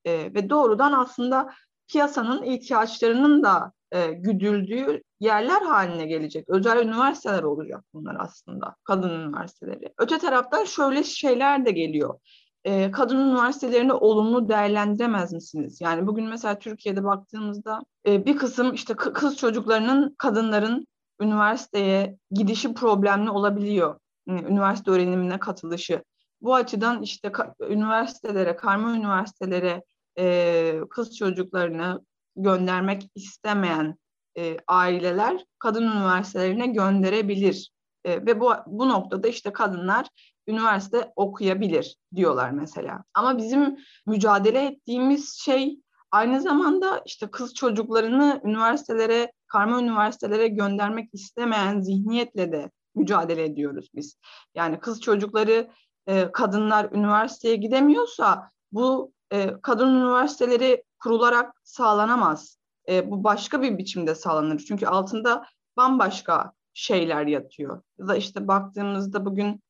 E, 0.04 0.12
ve 0.12 0.50
doğrudan 0.50 0.92
aslında 0.92 1.50
piyasanın 1.88 2.42
ihtiyaçlarının 2.42 3.42
da 3.42 3.72
e, 3.92 4.12
güdüldüğü 4.12 5.02
yerler 5.20 5.62
haline 5.62 6.06
gelecek. 6.06 6.48
Özel 6.48 6.86
üniversiteler 6.86 7.42
olacak 7.42 7.84
bunlar 7.94 8.16
aslında. 8.18 8.74
Kadın 8.84 9.10
üniversiteleri. 9.10 9.92
Öte 9.98 10.18
taraftan 10.18 10.64
şöyle 10.64 11.04
şeyler 11.04 11.66
de 11.66 11.70
geliyor. 11.70 12.18
E, 12.64 12.90
kadın 12.90 13.16
üniversitelerini 13.16 13.92
olumlu 13.92 14.48
değerlendiremez 14.48 15.32
misiniz? 15.32 15.80
Yani 15.80 16.06
bugün 16.06 16.24
mesela 16.24 16.58
Türkiye'de 16.58 17.04
baktığımızda 17.04 17.80
e, 18.06 18.26
bir 18.26 18.36
kısım 18.36 18.74
işte 18.74 18.94
kız 18.94 19.36
çocuklarının, 19.36 20.14
kadınların 20.18 20.86
üniversiteye 21.20 22.16
gidişi 22.30 22.74
problemli 22.74 23.30
olabiliyor. 23.30 23.98
Üniversite 24.28 24.90
öğrenimine 24.90 25.38
katılışı. 25.38 26.04
Bu 26.40 26.54
açıdan 26.54 27.02
işte 27.02 27.32
üniversitelere, 27.68 28.56
karma 28.56 28.96
üniversitelere 28.96 29.82
e, 30.18 30.80
kız 30.90 31.16
çocuklarını 31.16 32.00
göndermek 32.36 33.10
istemeyen 33.14 33.96
e, 34.38 34.56
aileler 34.66 35.44
kadın 35.58 35.82
üniversitelerine 35.82 36.66
gönderebilir. 36.66 37.70
E, 38.04 38.26
ve 38.26 38.40
bu, 38.40 38.52
bu 38.66 38.88
noktada 38.88 39.28
işte 39.28 39.52
kadınlar 39.52 40.06
üniversite 40.46 41.12
okuyabilir 41.16 41.96
diyorlar 42.16 42.50
mesela. 42.50 43.04
Ama 43.14 43.38
bizim 43.38 43.76
mücadele 44.06 44.64
ettiğimiz 44.66 45.38
şey 45.40 45.80
aynı 46.10 46.40
zamanda 46.40 47.02
işte 47.06 47.30
kız 47.30 47.54
çocuklarını 47.54 48.40
üniversitelere, 48.44 49.32
karma 49.46 49.80
üniversitelere 49.80 50.48
göndermek 50.48 51.14
istemeyen 51.14 51.80
zihniyetle 51.80 52.52
de 52.52 52.70
mücadele 52.94 53.44
ediyoruz 53.44 53.88
biz. 53.94 54.16
Yani 54.54 54.80
kız 54.80 55.00
çocukları, 55.00 55.70
e, 56.06 56.32
kadınlar 56.32 56.92
üniversiteye 56.92 57.56
gidemiyorsa 57.56 58.50
bu 58.72 59.12
e, 59.32 59.50
kadın 59.62 59.94
üniversiteleri 59.94 60.84
kurularak 61.02 61.54
sağlanamaz. 61.64 62.58
E, 62.88 63.10
bu 63.10 63.24
başka 63.24 63.62
bir 63.62 63.78
biçimde 63.78 64.14
sağlanır. 64.14 64.58
Çünkü 64.58 64.86
altında 64.86 65.44
bambaşka 65.76 66.52
şeyler 66.74 67.26
yatıyor. 67.26 67.82
Ya 67.98 68.08
da 68.08 68.16
işte 68.16 68.48
baktığımızda 68.48 69.24
bugün 69.24 69.62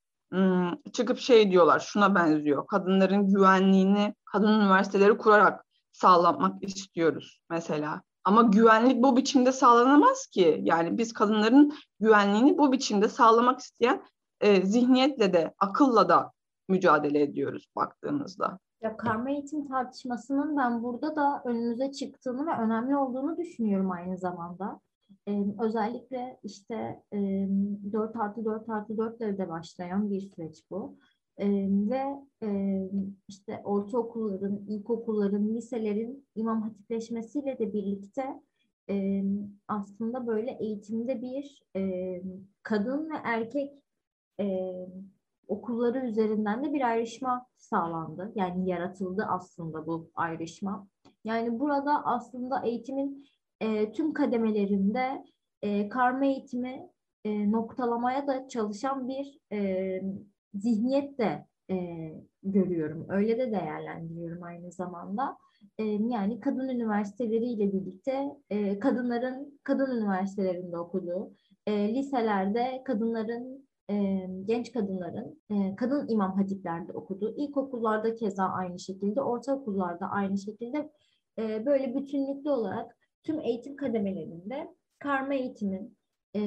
çıkıp 0.93 1.19
şey 1.19 1.51
diyorlar, 1.51 1.81
şuna 1.81 2.15
benziyor. 2.15 2.67
Kadınların 2.67 3.27
güvenliğini 3.27 4.15
kadın 4.25 4.61
üniversiteleri 4.61 5.17
kurarak 5.17 5.65
sağlamak 5.93 6.65
istiyoruz 6.65 7.41
mesela. 7.51 8.03
Ama 8.25 8.43
güvenlik 8.43 9.03
bu 9.03 9.17
biçimde 9.17 9.53
sağlanamaz 9.53 10.27
ki. 10.27 10.61
Yani 10.63 10.99
biz 10.99 11.13
kadınların 11.13 11.75
güvenliğini 12.01 12.59
bu 12.59 12.73
biçimde 12.73 13.09
sağlamak 13.09 13.61
isteyen 13.61 14.03
e, 14.41 14.63
zihniyetle 14.67 15.33
de, 15.33 15.55
akılla 15.59 16.09
da 16.09 16.33
mücadele 16.69 17.23
ediyoruz 17.23 17.67
baktığımızda. 17.77 18.59
Ya 18.83 18.97
karma 18.97 19.31
eğitim 19.31 19.69
tartışmasının 19.69 20.57
ben 20.57 20.83
burada 20.83 21.17
da 21.17 21.43
önümüze 21.45 21.93
çıktığını 21.93 22.47
ve 22.47 22.51
önemli 22.51 22.97
olduğunu 22.97 23.37
düşünüyorum 23.37 23.91
aynı 23.91 24.19
zamanda. 24.19 24.81
Ee, 25.29 25.45
özellikle 25.61 26.41
işte 26.43 27.03
e, 27.13 27.19
4 27.93 28.17
artı 28.17 28.45
4 28.45 28.69
artı 28.69 28.99
4 28.99 29.21
de 29.21 29.49
başlayan 29.49 30.11
bir 30.11 30.21
süreç 30.21 30.65
bu. 30.71 30.97
Ee, 31.39 31.49
ve 31.71 32.05
e, 32.43 32.81
işte 33.29 33.61
ortaokulların, 33.65 34.57
ilkokulların, 34.69 35.55
liselerin 35.55 36.27
imam 36.35 36.63
hatipleşmesiyle 36.63 37.59
de 37.59 37.73
birlikte 37.73 38.41
e, 38.91 39.25
aslında 39.69 40.27
böyle 40.27 40.51
eğitimde 40.61 41.23
bir 41.23 41.63
e, 41.77 42.23
kadın 42.63 43.11
ve 43.11 43.15
erkek 43.25 43.73
e, 44.41 44.75
okulları 45.51 46.07
üzerinden 46.07 46.65
de 46.65 46.73
bir 46.73 46.81
ayrışma 46.81 47.47
sağlandı. 47.57 48.33
Yani 48.35 48.69
yaratıldı 48.69 49.27
aslında 49.29 49.87
bu 49.87 50.11
ayrışma. 50.15 50.89
Yani 51.25 51.61
burada 51.61 52.05
aslında 52.05 52.63
eğitimin 52.65 53.27
e, 53.61 53.93
tüm 53.93 54.13
kademelerinde 54.13 55.25
e, 55.63 55.89
karma 55.89 56.25
eğitimi 56.25 56.89
e, 57.25 57.53
noktalamaya 57.53 58.27
da 58.27 58.49
çalışan 58.49 59.09
bir 59.09 59.39
e, 59.53 60.03
zihniyet 60.55 61.19
de 61.19 61.47
e, 61.71 61.77
görüyorum. 62.43 63.07
Öyle 63.09 63.39
de 63.39 63.53
değerlendiriyorum 63.53 64.43
aynı 64.43 64.73
zamanda. 64.73 65.37
E, 65.79 65.85
yani 65.85 66.41
kadın 66.41 66.69
üniversiteleriyle 66.69 67.73
birlikte 67.73 68.37
e, 68.51 68.79
kadınların 68.79 69.61
kadın 69.65 69.97
üniversitelerinde 69.97 70.79
okuduğu, 70.79 71.33
e, 71.67 71.95
liselerde 71.95 72.83
kadınların 72.85 73.70
e, 73.91 74.27
genç 74.45 74.73
kadınların 74.73 75.43
e, 75.51 75.77
kadın 75.77 76.09
imam 76.09 76.37
hatiplerde 76.37 76.93
okuduğu, 76.93 77.37
ilkokullarda 77.37 78.15
keza 78.15 78.45
aynı 78.45 78.79
şekilde, 78.79 79.23
ortaokullarda 79.23 80.07
aynı 80.07 80.39
şekilde 80.39 80.93
e, 81.39 81.67
böyle 81.67 81.95
bütünlüklü 81.95 82.51
olarak 82.51 82.97
tüm 83.23 83.41
eğitim 83.41 83.77
kademelerinde 83.77 84.75
karma 84.99 85.35
eğitimin 85.35 85.97
e, 86.35 86.41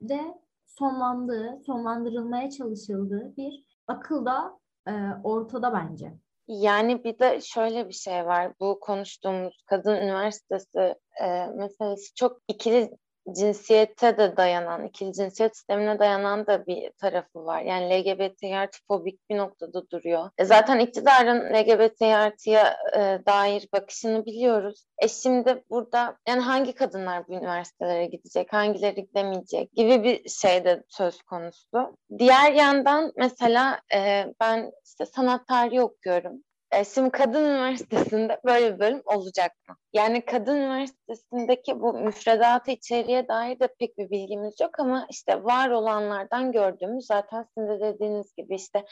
de 0.00 0.20
sonlandığı, 0.66 1.60
sonlandırılmaya 1.66 2.50
çalışıldığı 2.50 3.36
bir 3.36 3.64
akıl 3.86 4.26
da 4.26 4.58
e, 4.88 4.92
ortada 5.24 5.72
bence. 5.72 6.12
Yani 6.48 7.04
bir 7.04 7.18
de 7.18 7.40
şöyle 7.40 7.88
bir 7.88 7.94
şey 7.94 8.26
var. 8.26 8.52
Bu 8.60 8.80
konuştuğumuz 8.80 9.62
kadın 9.66 9.96
üniversitesi 9.96 10.94
e, 11.22 11.46
meselesi 11.46 12.14
çok 12.14 12.40
ikili 12.48 12.90
cinsiyete 13.32 14.18
de 14.18 14.36
dayanan, 14.36 14.86
ikili 14.86 15.12
cinsiyet 15.12 15.56
sistemine 15.56 15.98
dayanan 15.98 16.46
da 16.46 16.66
bir 16.66 16.90
tarafı 16.90 17.44
var. 17.44 17.62
Yani 17.62 17.90
LGBT 17.90 18.44
artı 18.44 18.78
fobik 18.88 19.30
bir 19.30 19.36
noktada 19.36 19.90
duruyor. 19.90 20.30
E 20.38 20.44
zaten 20.44 20.78
iktidarın 20.78 21.54
LGBT 21.54 22.02
artıya 22.02 22.76
e, 22.96 23.26
dair 23.26 23.68
bakışını 23.72 24.26
biliyoruz. 24.26 24.84
E 24.98 25.08
şimdi 25.08 25.64
burada 25.70 26.16
yani 26.28 26.40
hangi 26.40 26.74
kadınlar 26.74 27.28
bu 27.28 27.32
üniversitelere 27.32 28.06
gidecek, 28.06 28.52
hangileri 28.52 29.06
gidemeyecek 29.06 29.72
gibi 29.72 30.02
bir 30.02 30.28
şey 30.28 30.64
de 30.64 30.82
söz 30.88 31.22
konusu. 31.22 31.96
Diğer 32.18 32.52
yandan 32.52 33.12
mesela 33.16 33.80
e, 33.94 34.26
ben 34.40 34.72
işte 34.84 35.06
sanat 35.06 35.46
tarihi 35.46 35.82
okuyorum 35.82 36.42
E, 36.72 36.84
şimdi 36.84 37.10
kadın 37.10 37.44
üniversitesinde 37.44 38.40
böyle 38.44 38.74
bir 38.74 38.78
bölüm 38.80 39.02
olacak 39.04 39.52
mı? 39.68 39.76
Yani 39.92 40.24
kadın 40.24 40.56
üniversitesindeki 40.56 41.80
bu 41.80 41.92
müfredatı 41.92 42.70
içeriye 42.70 43.28
dair 43.28 43.60
de 43.60 43.68
pek 43.78 43.98
bir 43.98 44.10
bilgimiz 44.10 44.60
yok 44.60 44.80
ama 44.80 45.06
işte 45.10 45.44
var 45.44 45.70
olanlardan 45.70 46.52
gördüğümüz 46.52 47.06
zaten 47.06 47.46
sizin 47.54 47.68
de 47.68 47.80
dediğiniz 47.80 48.34
gibi 48.34 48.54
işte 48.54 48.84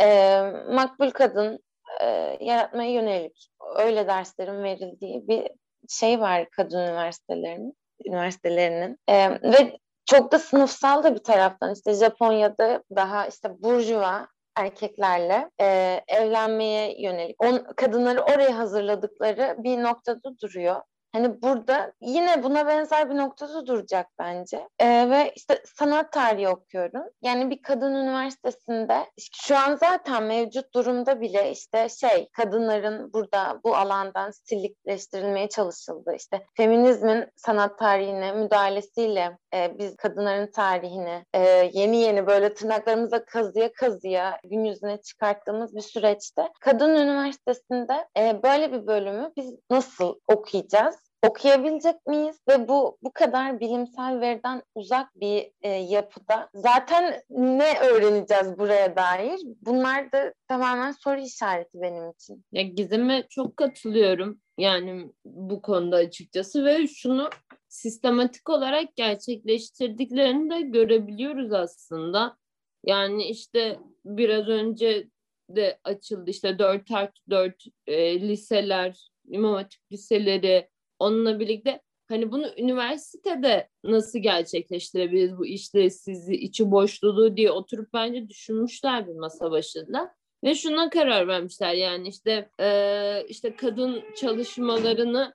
e, 0.00 0.40
makbul 0.70 1.10
kadın 1.10 1.58
e, 2.00 2.06
yaratmaya 2.40 2.90
yönelik 2.90 3.48
öyle 3.76 4.06
derslerin 4.06 4.62
verildiği 4.62 5.28
bir 5.28 5.50
şey 5.88 6.20
var 6.20 6.50
kadın 6.50 6.78
üniversitelerinin 6.78 7.74
üniversitelerinin 8.06 8.98
e, 9.08 9.30
ve 9.30 9.78
çok 10.06 10.32
da 10.32 10.38
sınıfsal 10.38 11.02
da 11.02 11.14
bir 11.14 11.22
taraftan 11.22 11.74
işte 11.74 11.94
Japonya'da 11.94 12.82
daha 12.96 13.26
işte 13.26 13.62
burjuva 13.62 14.28
erkeklerle 14.58 15.50
e, 15.60 16.00
evlenmeye 16.08 17.02
yönelik 17.02 17.42
on, 17.44 17.66
kadınları 17.76 18.22
oraya 18.22 18.58
hazırladıkları 18.58 19.56
bir 19.58 19.82
noktada 19.82 20.38
duruyor. 20.42 20.80
Hani 21.12 21.42
burada 21.42 21.92
yine 22.00 22.42
buna 22.42 22.66
benzer 22.66 23.10
bir 23.10 23.16
noktada 23.16 23.66
duracak 23.66 24.06
bence. 24.18 24.68
Ee, 24.78 25.10
ve 25.10 25.32
işte 25.36 25.62
sanat 25.78 26.12
tarihi 26.12 26.48
okuyorum. 26.48 27.04
Yani 27.22 27.50
bir 27.50 27.62
kadın 27.62 27.94
üniversitesinde 27.94 29.06
şu 29.32 29.56
an 29.56 29.76
zaten 29.76 30.22
mevcut 30.22 30.74
durumda 30.74 31.20
bile 31.20 31.50
işte 31.50 31.88
şey 31.88 32.28
kadınların 32.32 33.12
burada 33.12 33.60
bu 33.64 33.76
alandan 33.76 34.30
stillikleştirilmeye 34.30 35.48
çalışıldı. 35.48 36.14
İşte 36.16 36.46
feminizmin 36.56 37.26
sanat 37.36 37.78
tarihine 37.78 38.32
müdahalesiyle 38.32 39.38
e, 39.54 39.78
biz 39.78 39.96
kadınların 39.96 40.50
tarihini 40.50 41.24
e, 41.34 41.70
yeni 41.72 41.96
yeni 41.96 42.26
böyle 42.26 42.54
tırnaklarımıza 42.54 43.24
kazıya 43.24 43.72
kazıya 43.72 44.40
gün 44.44 44.64
yüzüne 44.64 45.00
çıkarttığımız 45.00 45.76
bir 45.76 45.80
süreçte 45.80 46.42
kadın 46.60 46.94
üniversitesinde 46.94 48.08
e, 48.18 48.42
böyle 48.42 48.72
bir 48.72 48.86
bölümü 48.86 49.32
biz 49.36 49.54
nasıl 49.70 50.14
okuyacağız? 50.28 51.08
okuyabilecek 51.26 52.06
miyiz 52.06 52.36
ve 52.48 52.68
bu 52.68 52.98
bu 53.02 53.12
kadar 53.12 53.60
bilimsel 53.60 54.20
veriden 54.20 54.62
uzak 54.74 55.20
bir 55.20 55.50
e, 55.62 55.68
yapıda 55.68 56.48
zaten 56.54 57.22
ne 57.30 57.78
öğreneceğiz 57.78 58.58
buraya 58.58 58.96
dair? 58.96 59.40
Bunlar 59.62 60.12
da 60.12 60.34
tamamen 60.48 60.92
soru 60.92 61.20
işareti 61.20 61.70
benim 61.74 62.10
için. 62.10 62.44
Ya 62.52 62.62
Gizem'e 62.62 63.26
çok 63.30 63.56
katılıyorum 63.56 64.40
yani 64.58 65.12
bu 65.24 65.62
konuda 65.62 65.96
açıkçası 65.96 66.64
ve 66.64 66.86
şunu 66.86 67.30
sistematik 67.68 68.48
olarak 68.48 68.96
gerçekleştirdiklerini 68.96 70.50
de 70.50 70.60
görebiliyoruz 70.60 71.52
aslında. 71.52 72.36
Yani 72.84 73.24
işte 73.24 73.78
biraz 74.04 74.48
önce 74.48 75.08
de 75.50 75.78
açıldı 75.84 76.30
işte 76.30 76.58
4 76.58 76.90
artı 76.90 77.20
4 77.30 77.64
e, 77.86 78.20
liseler, 78.20 79.10
imam 79.28 79.54
hatip 79.54 79.92
liseleri, 79.92 80.68
onunla 80.98 81.40
birlikte 81.40 81.80
hani 82.08 82.32
bunu 82.32 82.46
üniversitede 82.58 83.68
nasıl 83.84 84.18
gerçekleştirebiliriz 84.18 85.38
bu 85.38 85.46
işlevsizliği, 85.46 86.38
içi 86.38 86.70
boşluğu 86.70 87.36
diye 87.36 87.50
oturup 87.50 87.92
bence 87.92 88.28
düşünmüşler 88.28 89.08
bir 89.08 89.14
masa 89.14 89.50
başında. 89.50 90.14
Ve 90.44 90.54
şuna 90.54 90.90
karar 90.90 91.28
vermişler 91.28 91.74
yani 91.74 92.08
işte 92.08 92.50
e, 92.60 93.24
işte 93.28 93.56
kadın 93.56 94.02
çalışmalarını 94.16 95.34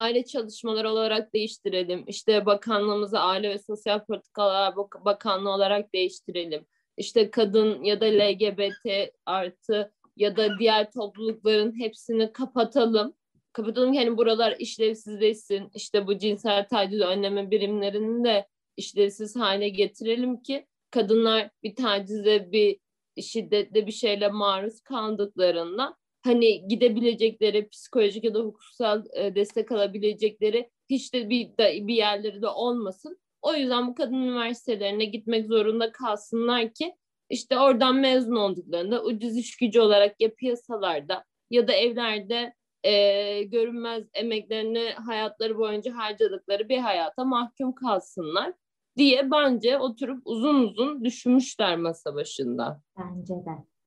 aile 0.00 0.24
çalışmaları 0.24 0.90
olarak 0.90 1.34
değiştirelim. 1.34 2.04
İşte 2.06 2.46
bakanlığımızı 2.46 3.20
Aile 3.20 3.50
ve 3.50 3.58
Sosyal 3.58 4.04
Politikalar 4.04 4.76
Bakanlığı 5.04 5.50
olarak 5.50 5.94
değiştirelim. 5.94 6.66
İşte 6.96 7.30
kadın 7.30 7.84
ya 7.84 8.00
da 8.00 8.06
LGBT 8.06 9.10
artı 9.26 9.92
ya 10.16 10.36
da 10.36 10.58
diğer 10.58 10.90
toplulukların 10.90 11.80
hepsini 11.80 12.32
kapatalım 12.32 13.14
kapatalım 13.52 13.92
ki 13.92 13.98
hani 13.98 14.16
buralar 14.16 14.56
işlevsizleşsin. 14.58 15.70
İşte 15.74 16.06
bu 16.06 16.18
cinsel 16.18 16.68
taciz 16.68 17.00
önleme 17.00 17.50
birimlerini 17.50 18.24
de 18.24 18.46
işlevsiz 18.76 19.36
hale 19.36 19.68
getirelim 19.68 20.42
ki 20.42 20.66
kadınlar 20.90 21.50
bir 21.62 21.74
tacize 21.74 22.52
bir 22.52 22.78
şiddetle 23.22 23.86
bir 23.86 23.92
şeyle 23.92 24.28
maruz 24.28 24.80
kaldıklarında 24.80 25.96
hani 26.28 26.68
gidebilecekleri 26.68 27.68
psikolojik 27.68 28.24
ya 28.24 28.34
da 28.34 28.38
hukuksal 28.38 29.04
e, 29.12 29.34
destek 29.34 29.72
alabilecekleri 29.72 30.70
hiç 30.90 31.14
de 31.14 31.30
bir, 31.30 31.50
bir 31.58 31.94
yerleri 31.94 32.42
de 32.42 32.48
olmasın. 32.48 33.18
O 33.42 33.54
yüzden 33.54 33.88
bu 33.88 33.94
kadın 33.94 34.14
üniversitelerine 34.14 35.04
gitmek 35.04 35.46
zorunda 35.46 35.92
kalsınlar 35.92 36.74
ki 36.74 36.94
işte 37.30 37.58
oradan 37.58 37.96
mezun 37.96 38.36
olduklarında 38.36 39.04
ucuz 39.04 39.36
iş 39.36 39.56
gücü 39.56 39.80
olarak 39.80 40.20
ya 40.20 40.34
piyasalarda 40.34 41.24
ya 41.50 41.68
da 41.68 41.72
evlerde 41.72 42.54
e, 42.84 43.42
görünmez 43.42 44.04
emeklerini 44.14 44.90
hayatları 44.90 45.58
boyunca 45.58 45.96
harcadıkları 45.96 46.68
bir 46.68 46.78
hayata 46.78 47.24
mahkum 47.24 47.74
kalsınlar 47.74 48.52
diye 48.96 49.30
bence 49.30 49.78
oturup 49.78 50.22
uzun 50.24 50.54
uzun 50.54 51.04
düşünmüşler 51.04 51.76
masa 51.76 52.14
başında. 52.14 52.82
Bence 52.98 53.34
de. 53.34 53.77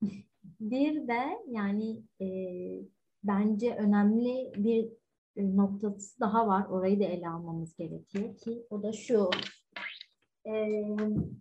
Bir 0.61 1.07
de 1.07 1.21
yani 1.47 2.01
e, 2.21 2.27
bence 3.23 3.75
önemli 3.75 4.51
bir 4.57 4.89
e, 5.35 5.57
noktası 5.57 6.19
daha 6.19 6.47
var. 6.47 6.65
Orayı 6.69 6.99
da 6.99 7.03
ele 7.03 7.29
almamız 7.29 7.75
gerekiyor 7.75 8.37
ki 8.37 8.65
o 8.69 8.83
da 8.83 8.93
şu. 8.93 9.29
E, 10.45 10.83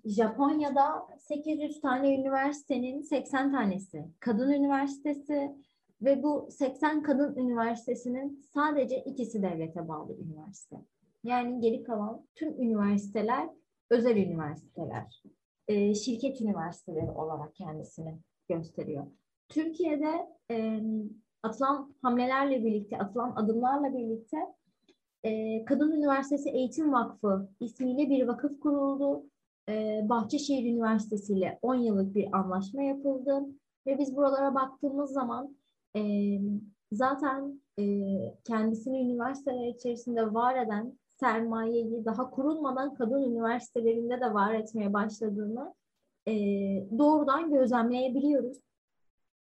Japonya'da 0.04 1.06
800 1.18 1.80
tane 1.80 2.14
üniversitenin 2.14 3.02
80 3.02 3.52
tanesi 3.52 4.04
kadın 4.20 4.50
üniversitesi, 4.50 5.56
ve 6.02 6.22
bu 6.22 6.48
80 6.50 7.02
kadın 7.02 7.36
üniversitesinin 7.36 8.42
sadece 8.54 9.04
ikisi 9.04 9.42
devlete 9.42 9.88
bağlı 9.88 10.16
üniversite. 10.16 10.76
Yani 11.24 11.60
geri 11.60 11.82
kalan 11.82 12.26
tüm 12.34 12.62
üniversiteler 12.62 13.48
özel 13.90 14.16
üniversiteler, 14.16 15.22
e, 15.68 15.94
şirket 15.94 16.40
üniversiteleri 16.40 17.10
olarak 17.10 17.54
kendisini 17.54 18.18
gösteriyor. 18.54 19.06
Türkiye'de 19.48 20.28
e, 20.50 20.80
atılan 21.42 21.94
hamlelerle 22.02 22.64
birlikte, 22.64 22.98
atılan 22.98 23.32
adımlarla 23.36 23.92
birlikte 23.94 24.36
e, 25.24 25.64
Kadın 25.64 25.92
Üniversitesi 25.92 26.50
Eğitim 26.50 26.92
Vakfı 26.92 27.48
ismiyle 27.60 28.10
bir 28.10 28.26
vakıf 28.26 28.60
kuruldu. 28.60 29.24
E, 29.68 30.00
Bahçeşehir 30.08 30.72
Üniversitesi 30.72 31.32
ile 31.32 31.58
10 31.62 31.74
yıllık 31.74 32.14
bir 32.14 32.36
anlaşma 32.36 32.82
yapıldı. 32.82 33.46
Ve 33.86 33.98
biz 33.98 34.16
buralara 34.16 34.54
baktığımız 34.54 35.12
zaman 35.12 35.56
e, 35.96 36.02
zaten 36.92 37.60
e, 37.78 37.84
kendisini 38.44 39.00
üniversiteler 39.00 39.68
içerisinde 39.68 40.34
var 40.34 40.66
eden 40.66 40.98
sermayeyi 41.20 42.04
daha 42.04 42.30
kurulmadan 42.30 42.94
kadın 42.94 43.22
üniversitelerinde 43.22 44.20
de 44.20 44.34
var 44.34 44.54
etmeye 44.54 44.92
başladığını 44.92 45.74
e, 46.28 46.32
doğrudan 46.98 47.50
gözlemleyebiliyoruz. 47.52 48.58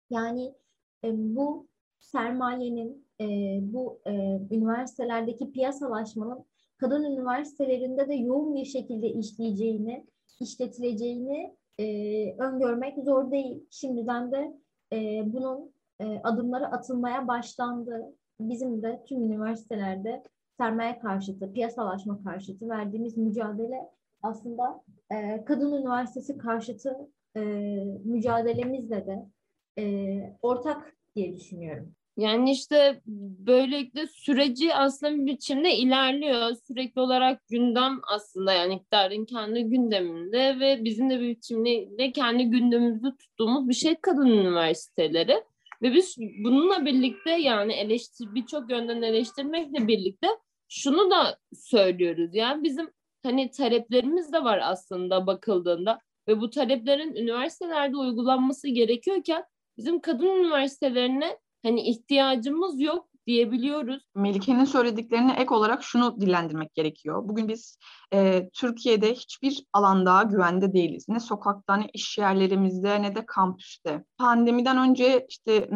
Yani 0.10 0.54
e, 1.04 1.10
bu 1.36 1.68
sermayenin, 2.00 3.08
e, 3.22 3.26
bu 3.62 4.00
e, 4.06 4.12
üniversitelerdeki 4.52 5.52
piyasalaşmanın 5.52 6.46
kadın 6.78 7.04
üniversitelerinde 7.04 8.08
de 8.08 8.14
yoğun 8.14 8.56
bir 8.56 8.66
şekilde 8.66 9.10
işleyeceğini, 9.10 10.06
işletileceğini 10.40 11.56
e, 11.80 11.86
öngörmek 12.38 13.04
zor 13.04 13.32
değil. 13.32 13.66
Şimdiden 13.70 14.32
de 14.32 14.58
e, 14.94 15.24
bunun 15.34 15.74
e, 16.00 16.20
adımları 16.24 16.68
atılmaya 16.68 17.28
başlandı. 17.28 18.16
Bizim 18.40 18.82
de 18.82 19.04
tüm 19.08 19.24
üniversitelerde 19.24 20.24
sermaye 20.58 21.00
karşıtı, 21.00 21.54
piyasalaşma 21.54 22.24
karşıtı 22.24 22.70
verdiğimiz 22.70 23.18
mücadele 23.18 23.90
aslında 24.24 24.84
e, 25.14 25.46
kadın 25.46 25.74
üniversitesi 25.74 26.38
karşıtı 26.38 26.98
e, 27.36 27.40
mücadelemizle 28.04 29.08
de 29.08 29.26
e, 29.78 30.38
ortak 30.42 30.96
diye 31.16 31.36
düşünüyorum. 31.36 31.96
Yani 32.18 32.52
işte 32.52 33.02
böylelikle 33.48 34.08
süreci 34.08 34.76
aslında 34.76 35.16
bir 35.16 35.26
biçimde 35.26 35.76
ilerliyor. 35.76 36.56
Sürekli 36.68 37.02
olarak 37.02 37.48
gündem 37.48 38.00
aslında 38.16 38.54
yani 38.54 38.76
iktidarın 38.76 39.26
kendi 39.26 39.64
gündeminde 39.64 40.60
ve 40.60 40.84
bizim 40.84 41.10
de 41.10 41.20
bir 41.20 41.30
biçimde 41.30 42.12
kendi 42.12 42.44
gündemimizde 42.44 43.08
tuttuğumuz 43.20 43.70
bir 43.70 43.74
şey 43.74 43.96
kadın 44.02 44.28
üniversiteleri. 44.28 45.44
Ve 45.82 45.94
biz 45.94 46.18
bununla 46.44 46.86
birlikte 46.86 47.32
yani 47.32 47.74
eleştir 47.74 48.36
birçok 48.36 48.72
yönden 48.72 49.02
eleştirmekle 49.02 49.88
birlikte 49.88 50.28
şunu 50.70 51.12
da 51.12 51.38
söylüyoruz. 51.54 52.30
Yani 52.34 52.64
bizim 52.64 52.90
hani 53.24 53.52
taleplerimiz 53.52 54.34
de 54.34 54.44
var 54.44 54.60
aslında 54.64 55.28
bakıldığında 55.28 56.00
ve 56.28 56.42
bu 56.42 56.50
taleplerin 56.50 57.16
üniversitelerde 57.16 57.98
uygulanması 57.98 58.68
gerekiyorken 58.68 59.44
bizim 59.78 60.02
kadın 60.02 60.26
üniversitelerine 60.26 61.38
hani 61.64 61.82
ihtiyacımız 61.82 62.82
yok 62.82 63.08
diyebiliyoruz. 63.28 64.04
Melike'nin 64.16 64.66
söylediklerine 64.66 65.34
ek 65.34 65.54
olarak 65.54 65.84
şunu 65.84 66.22
dillendirmek 66.22 66.76
gerekiyor. 66.76 67.30
Bugün 67.30 67.48
biz 67.48 67.78
e, 68.14 68.50
Türkiye'de 68.54 69.14
hiçbir 69.14 69.66
alanda 69.74 70.24
güvende 70.24 70.74
değiliz. 70.74 71.06
Ne 71.10 71.20
sokakta, 71.20 71.76
ne 71.76 71.90
iş 71.94 72.18
yerlerimizde, 72.18 73.02
ne 73.02 73.16
de 73.16 73.26
kampüste. 73.26 74.04
Pandemiden 74.18 74.78
önce 74.78 75.26
işte 75.30 75.70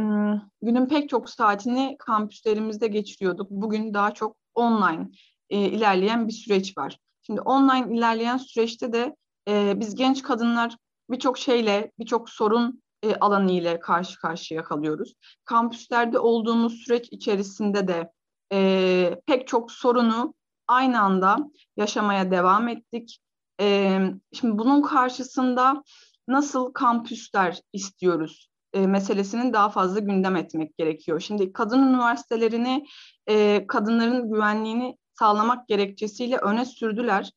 günün 0.62 0.86
pek 0.86 1.10
çok 1.10 1.30
saatini 1.30 1.96
kampüslerimizde 2.00 2.88
geçiriyorduk. 2.88 3.52
Bugün 3.52 3.94
daha 3.94 4.14
çok 4.14 4.38
online 4.56 5.10
e, 5.50 5.60
ilerleyen 5.60 6.28
bir 6.28 6.34
süreç 6.34 6.78
var. 6.78 7.00
Şimdi 7.28 7.42
online 7.42 7.98
ilerleyen 7.98 8.38
süreçte 8.38 8.94
de 8.94 9.16
e, 9.48 9.80
biz 9.80 9.96
genç 9.96 10.24
kadınlar 10.24 10.78
birçok 11.10 11.38
şeyle, 11.38 11.92
birçok 12.00 12.30
sorun 12.30 12.82
e, 13.04 13.16
alanı 13.16 13.52
ile 13.52 13.80
karşı 13.80 14.20
karşıya 14.20 14.64
kalıyoruz. 14.64 15.14
Kampüslerde 15.46 16.20
olduğumuz 16.20 16.74
süreç 16.74 17.08
içerisinde 17.12 17.88
de 17.88 18.12
e, 18.54 19.22
pek 19.26 19.48
çok 19.48 19.72
sorunu 19.72 20.34
aynı 20.68 21.02
anda 21.02 21.38
yaşamaya 21.78 22.32
devam 22.32 22.68
ettik. 22.68 23.20
E, 23.62 24.00
şimdi 24.34 24.58
bunun 24.58 24.82
karşısında 24.82 25.84
nasıl 26.28 26.74
kampüsler 26.74 27.62
istiyoruz 27.74 28.50
e, 28.74 28.88
meselesinin 28.88 29.54
daha 29.54 29.70
fazla 29.70 30.00
gündem 30.00 30.36
etmek 30.36 30.78
gerekiyor. 30.78 31.20
Şimdi 31.20 31.54
kadın 31.54 31.88
üniversitelerini 31.88 32.86
e, 33.30 33.68
kadınların 33.68 34.32
güvenliğini 34.32 34.98
sağlamak 35.20 35.68
gerekçesiyle 35.68 36.38
öne 36.38 36.66
sürdüler. 36.66 37.32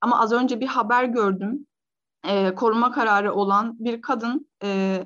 Ama 0.00 0.20
az 0.20 0.32
önce 0.32 0.60
bir 0.60 0.66
haber 0.66 1.04
gördüm. 1.04 1.66
E, 2.24 2.54
koruma 2.54 2.92
kararı 2.92 3.34
olan 3.34 3.76
bir 3.78 4.02
kadın 4.02 4.48
e, 4.62 5.00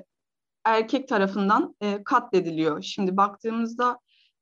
erkek 0.65 1.07
tarafından 1.07 1.75
e, 1.81 2.03
katlediliyor. 2.03 2.81
Şimdi 2.81 3.17
baktığımızda 3.17 3.99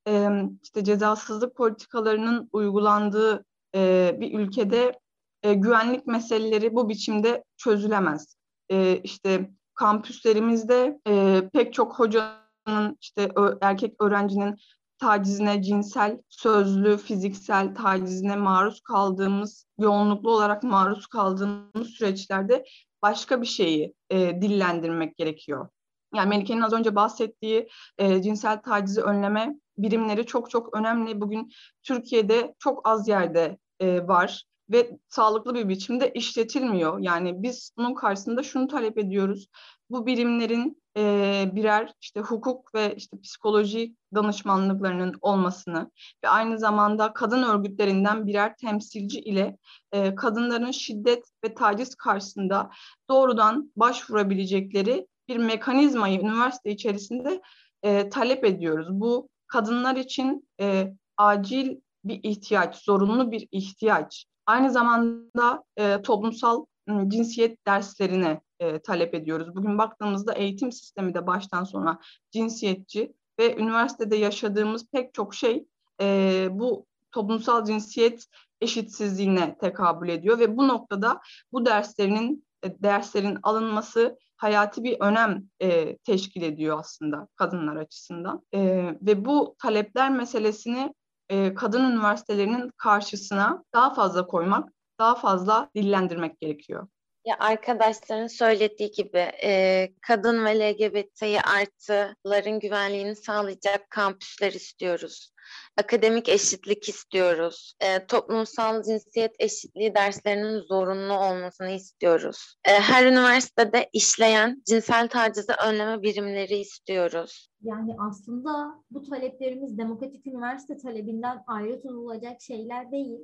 e, 0.08 0.30
işte 0.64 0.84
cezasızlık 0.84 1.56
politikalarının 1.56 2.50
uygulandığı 2.52 3.46
e, 3.76 4.16
bir 4.20 4.40
ülkede 4.40 5.00
e, 5.44 5.54
güvenlik 5.54 6.08
meseleleri 6.08 6.76
bu 6.76 6.90
biçimde 6.90 7.44
çözülemez. 7.58 8.38
E, 8.70 8.98
işte 9.04 9.52
kampüslerimizde 9.74 11.00
e, 11.08 11.44
pek 11.54 11.74
çok 11.74 12.00
hocanın 12.00 12.98
işte 13.02 13.32
erkek 13.62 14.02
öğrencinin 14.02 14.58
tacizine, 14.98 15.64
cinsel, 15.64 16.18
sözlü, 16.30 16.98
fiziksel 16.98 17.76
tacizine 17.76 18.36
maruz 18.36 18.82
kaldığımız, 18.82 19.66
yoğunluklu 19.80 20.32
olarak 20.32 20.64
maruz 20.64 21.08
kaldığımız 21.08 21.88
süreçlerde 21.88 22.66
başka 23.02 23.42
bir 23.42 23.48
şeyi 23.48 23.94
e, 24.10 24.42
dillendirmek 24.42 25.18
gerekiyor. 25.18 25.70
Yani 26.16 26.30
Melike'nin 26.30 26.62
az 26.62 26.74
önce 26.74 26.96
bahsettiği 26.96 27.68
e, 27.98 28.22
cinsel 28.22 28.62
tacizi 28.62 29.02
önleme 29.02 29.56
birimleri 29.78 30.26
çok 30.26 30.50
çok 30.50 30.76
önemli. 30.76 31.22
Bugün 31.22 31.52
Türkiye'de 31.84 32.56
çok 32.60 32.88
az 32.88 33.08
yerde 33.08 33.58
e, 33.80 34.08
var 34.08 34.46
ve 34.70 34.98
sağlıklı 35.10 35.56
bir 35.56 35.70
biçimde 35.70 36.12
işletilmiyor. 36.14 37.00
Yani 37.00 37.44
biz 37.44 37.72
bunun 37.78 37.94
karşısında 37.94 38.44
şunu 38.44 38.68
talep 38.68 38.98
ediyoruz. 38.98 39.48
Bu 39.90 40.06
birimlerin 40.06 40.82
e, 40.98 41.50
birer 41.54 41.94
işte 42.02 42.20
hukuk 42.20 42.76
ve 42.76 42.96
işte 42.96 43.22
psikoloji 43.22 43.96
danışmanlıklarının 44.16 45.14
olmasını 45.22 45.92
ve 46.24 46.30
aynı 46.30 46.60
zamanda 46.60 47.14
kadın 47.14 47.44
örgütlerinden 47.44 48.28
birer 48.28 48.56
temsilci 48.58 49.20
ile 49.20 49.58
e, 49.92 50.16
kadınların 50.16 50.72
şiddet 50.72 51.24
ve 51.44 51.54
taciz 51.54 51.96
karşısında 51.96 52.70
doğrudan 53.10 53.72
başvurabilecekleri 53.76 55.08
bir 55.28 55.38
mekanizmayı 55.38 56.20
üniversite 56.20 56.72
içerisinde 56.72 57.42
e, 57.84 58.10
talep 58.10 58.46
ediyoruz. 58.46 58.88
Bu 58.90 59.30
kadınlar 59.48 59.96
için 59.96 60.48
e, 60.60 60.94
acil 61.18 61.76
bir 62.04 62.20
ihtiyaç, 62.24 62.76
zorunlu 62.76 63.32
bir 63.32 63.48
ihtiyaç. 63.52 64.26
Aynı 64.46 64.72
zamanda 64.72 65.64
e, 65.78 66.02
toplumsal 66.02 66.66
cinsiyet 67.08 67.66
derslerine 67.68 68.42
e, 68.60 68.80
talep 68.80 69.14
ediyoruz. 69.14 69.56
Bugün 69.56 69.78
baktığımızda 69.78 70.34
eğitim 70.34 70.72
sistemi 70.72 71.14
de 71.14 71.28
baştan 71.28 71.64
sona 71.64 72.00
cinsiyetçi 72.32 73.14
ve 73.40 73.58
üniversitede 73.58 74.16
yaşadığımız 74.16 74.92
pek 74.92 75.14
çok 75.14 75.36
şey 75.36 75.66
e, 76.02 76.48
bu 76.52 76.86
toplumsal 77.12 77.66
cinsiyet 77.66 78.26
eşitsizliğine 78.62 79.58
tekabül 79.58 80.10
ediyor 80.10 80.40
ve 80.40 80.58
bu 80.58 80.68
noktada 80.68 81.22
bu 81.52 81.66
derslerinin 81.66 82.48
e, 82.64 82.82
derslerin 82.84 83.38
alınması 83.44 84.18
hayati 84.38 84.84
bir 84.84 85.00
önem 85.00 85.44
e, 85.62 85.98
teşkil 85.98 86.42
ediyor 86.42 86.80
aslında 86.80 87.28
kadınlar 87.36 87.76
açısından. 87.76 88.46
E, 88.54 88.60
ve 89.02 89.26
bu 89.26 89.56
talepler 89.60 90.12
meselesini 90.12 90.94
e, 91.30 91.54
kadın 91.54 91.92
üniversitelerinin 91.92 92.72
karşısına 92.78 93.64
daha 93.74 93.94
fazla 93.94 94.28
koymak, 94.28 94.70
daha 95.00 95.16
fazla 95.16 95.70
dillendirmek 95.76 96.40
gerekiyor. 96.40 96.88
Ya 97.28 97.36
arkadaşların 97.40 98.28
söylediği 98.28 98.92
gibi 98.92 99.18
e, 99.44 99.90
kadın 100.02 100.46
ve 100.46 100.60
LGBT'yi 100.60 101.42
artıların 101.42 102.60
güvenliğini 102.60 103.16
sağlayacak 103.16 103.90
kampüsler 103.90 104.54
istiyoruz. 104.54 105.32
Akademik 105.78 106.30
eşitlik 106.30 106.90
istiyoruz. 106.90 107.74
E, 107.80 108.06
toplumsal 108.06 108.84
cinsiyet 108.84 109.36
eşitliği 109.40 109.96
derslerinin 109.96 110.60
zorunlu 110.60 111.14
olmasını 111.14 111.70
istiyoruz. 111.70 112.56
E, 112.66 112.72
her 112.72 113.06
üniversitede 113.06 113.90
işleyen 113.94 114.64
cinsel 114.68 115.08
tacizi 115.08 115.54
önleme 115.68 116.02
birimleri 116.02 116.58
istiyoruz. 116.58 117.50
Yani 117.62 117.96
aslında 118.10 118.84
bu 118.92 119.04
taleplerimiz 119.04 119.78
demokratik 119.78 120.28
üniversite 120.28 120.78
talebinden 120.78 121.44
ayrı 121.48 121.82
tutulacak 121.82 122.42
şeyler 122.42 122.92
değil. 122.92 123.20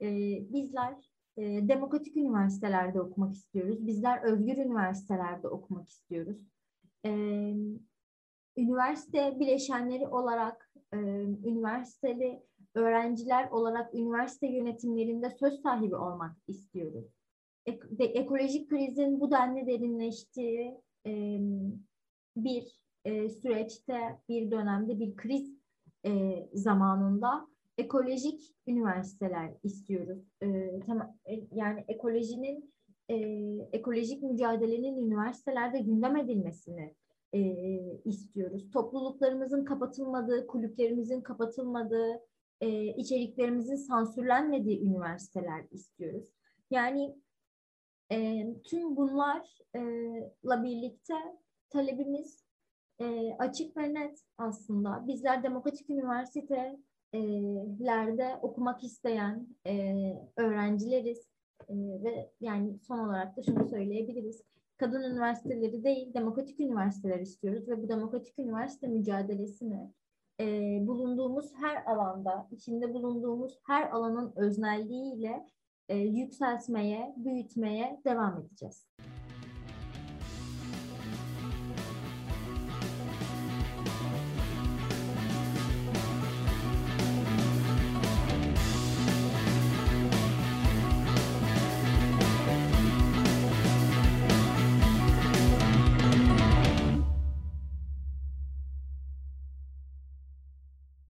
E, 0.00 0.06
bizler 0.52 0.94
e, 1.36 1.68
demokratik 1.68 2.16
üniversitelerde 2.16 3.00
okumak 3.00 3.34
istiyoruz. 3.34 3.86
Bizler 3.86 4.22
özgür 4.22 4.56
üniversitelerde 4.56 5.48
okumak 5.48 5.88
istiyoruz. 5.88 6.38
E, 7.04 7.10
üniversite 8.56 9.40
bileşenleri 9.40 10.08
olarak, 10.08 10.70
e, 10.92 10.96
üniversiteli 11.44 12.42
öğrenciler 12.74 13.50
olarak 13.50 13.94
üniversite 13.94 14.46
yönetimlerinde 14.46 15.30
söz 15.30 15.60
sahibi 15.60 15.96
olmak 15.96 16.36
istiyoruz. 16.48 17.06
Ek, 17.66 17.80
de, 17.90 18.04
ekolojik 18.04 18.70
krizin 18.70 19.20
bu 19.20 19.30
denli 19.30 19.66
derinleştiği 19.66 20.80
e, 21.06 21.40
bir 22.36 22.80
e, 23.04 23.28
süreçte, 23.28 24.20
bir 24.28 24.50
dönemde, 24.50 24.98
bir 24.98 25.16
kriz 25.16 25.56
e, 26.06 26.42
zamanında 26.52 27.48
ekolojik 27.78 28.56
üniversiteler 28.66 29.54
istiyoruz. 29.62 30.18
E, 30.42 30.80
tam, 30.86 31.16
e, 31.24 31.34
yani 31.52 31.84
ekolojinin 31.88 32.74
e, 33.08 33.16
ekolojik 33.72 34.22
mücadelenin 34.22 35.06
üniversitelerde 35.06 35.78
gündem 35.78 36.16
edilmesini 36.16 36.94
e, 37.32 37.40
istiyoruz. 38.04 38.70
Topluluklarımızın 38.70 39.64
kapatılmadığı, 39.64 40.46
kulüplerimizin 40.46 41.20
kapatılmadığı, 41.20 42.20
e, 42.60 42.86
içeriklerimizin 42.86 43.76
sansürlenmediği 43.76 44.82
üniversiteler 44.82 45.64
istiyoruz. 45.70 46.28
Yani 46.70 47.16
e, 48.12 48.46
tüm 48.64 48.96
bunlarla 48.96 50.62
birlikte 50.62 51.14
talebimiz 51.70 52.44
e, 53.00 53.34
açık 53.38 53.76
ve 53.76 53.94
net 53.94 54.20
aslında. 54.38 55.06
Bizler 55.06 55.42
demokratik 55.42 55.90
üniversite 55.90 56.78
lerde 57.80 58.38
okumak 58.42 58.84
isteyen 58.84 59.46
e, 59.66 59.94
öğrencileriz 60.36 61.28
e, 61.68 61.74
ve 61.76 62.30
yani 62.40 62.78
son 62.78 62.98
olarak 62.98 63.36
da 63.36 63.42
şunu 63.42 63.68
söyleyebiliriz. 63.68 64.42
Kadın 64.76 65.02
üniversiteleri 65.02 65.84
değil, 65.84 66.14
demokratik 66.14 66.60
üniversiteler 66.60 67.20
istiyoruz 67.20 67.68
ve 67.68 67.82
bu 67.82 67.88
demokratik 67.88 68.38
üniversite 68.38 68.86
mücadelesini 68.86 69.90
e, 70.40 70.46
bulunduğumuz 70.86 71.54
her 71.54 71.84
alanda, 71.84 72.48
içinde 72.50 72.94
bulunduğumuz 72.94 73.58
her 73.66 73.90
alanın 73.90 74.32
öznelliğiyle 74.36 75.46
e, 75.88 75.96
yükseltmeye, 75.96 77.14
büyütmeye 77.16 78.00
devam 78.04 78.40
edeceğiz. 78.40 78.86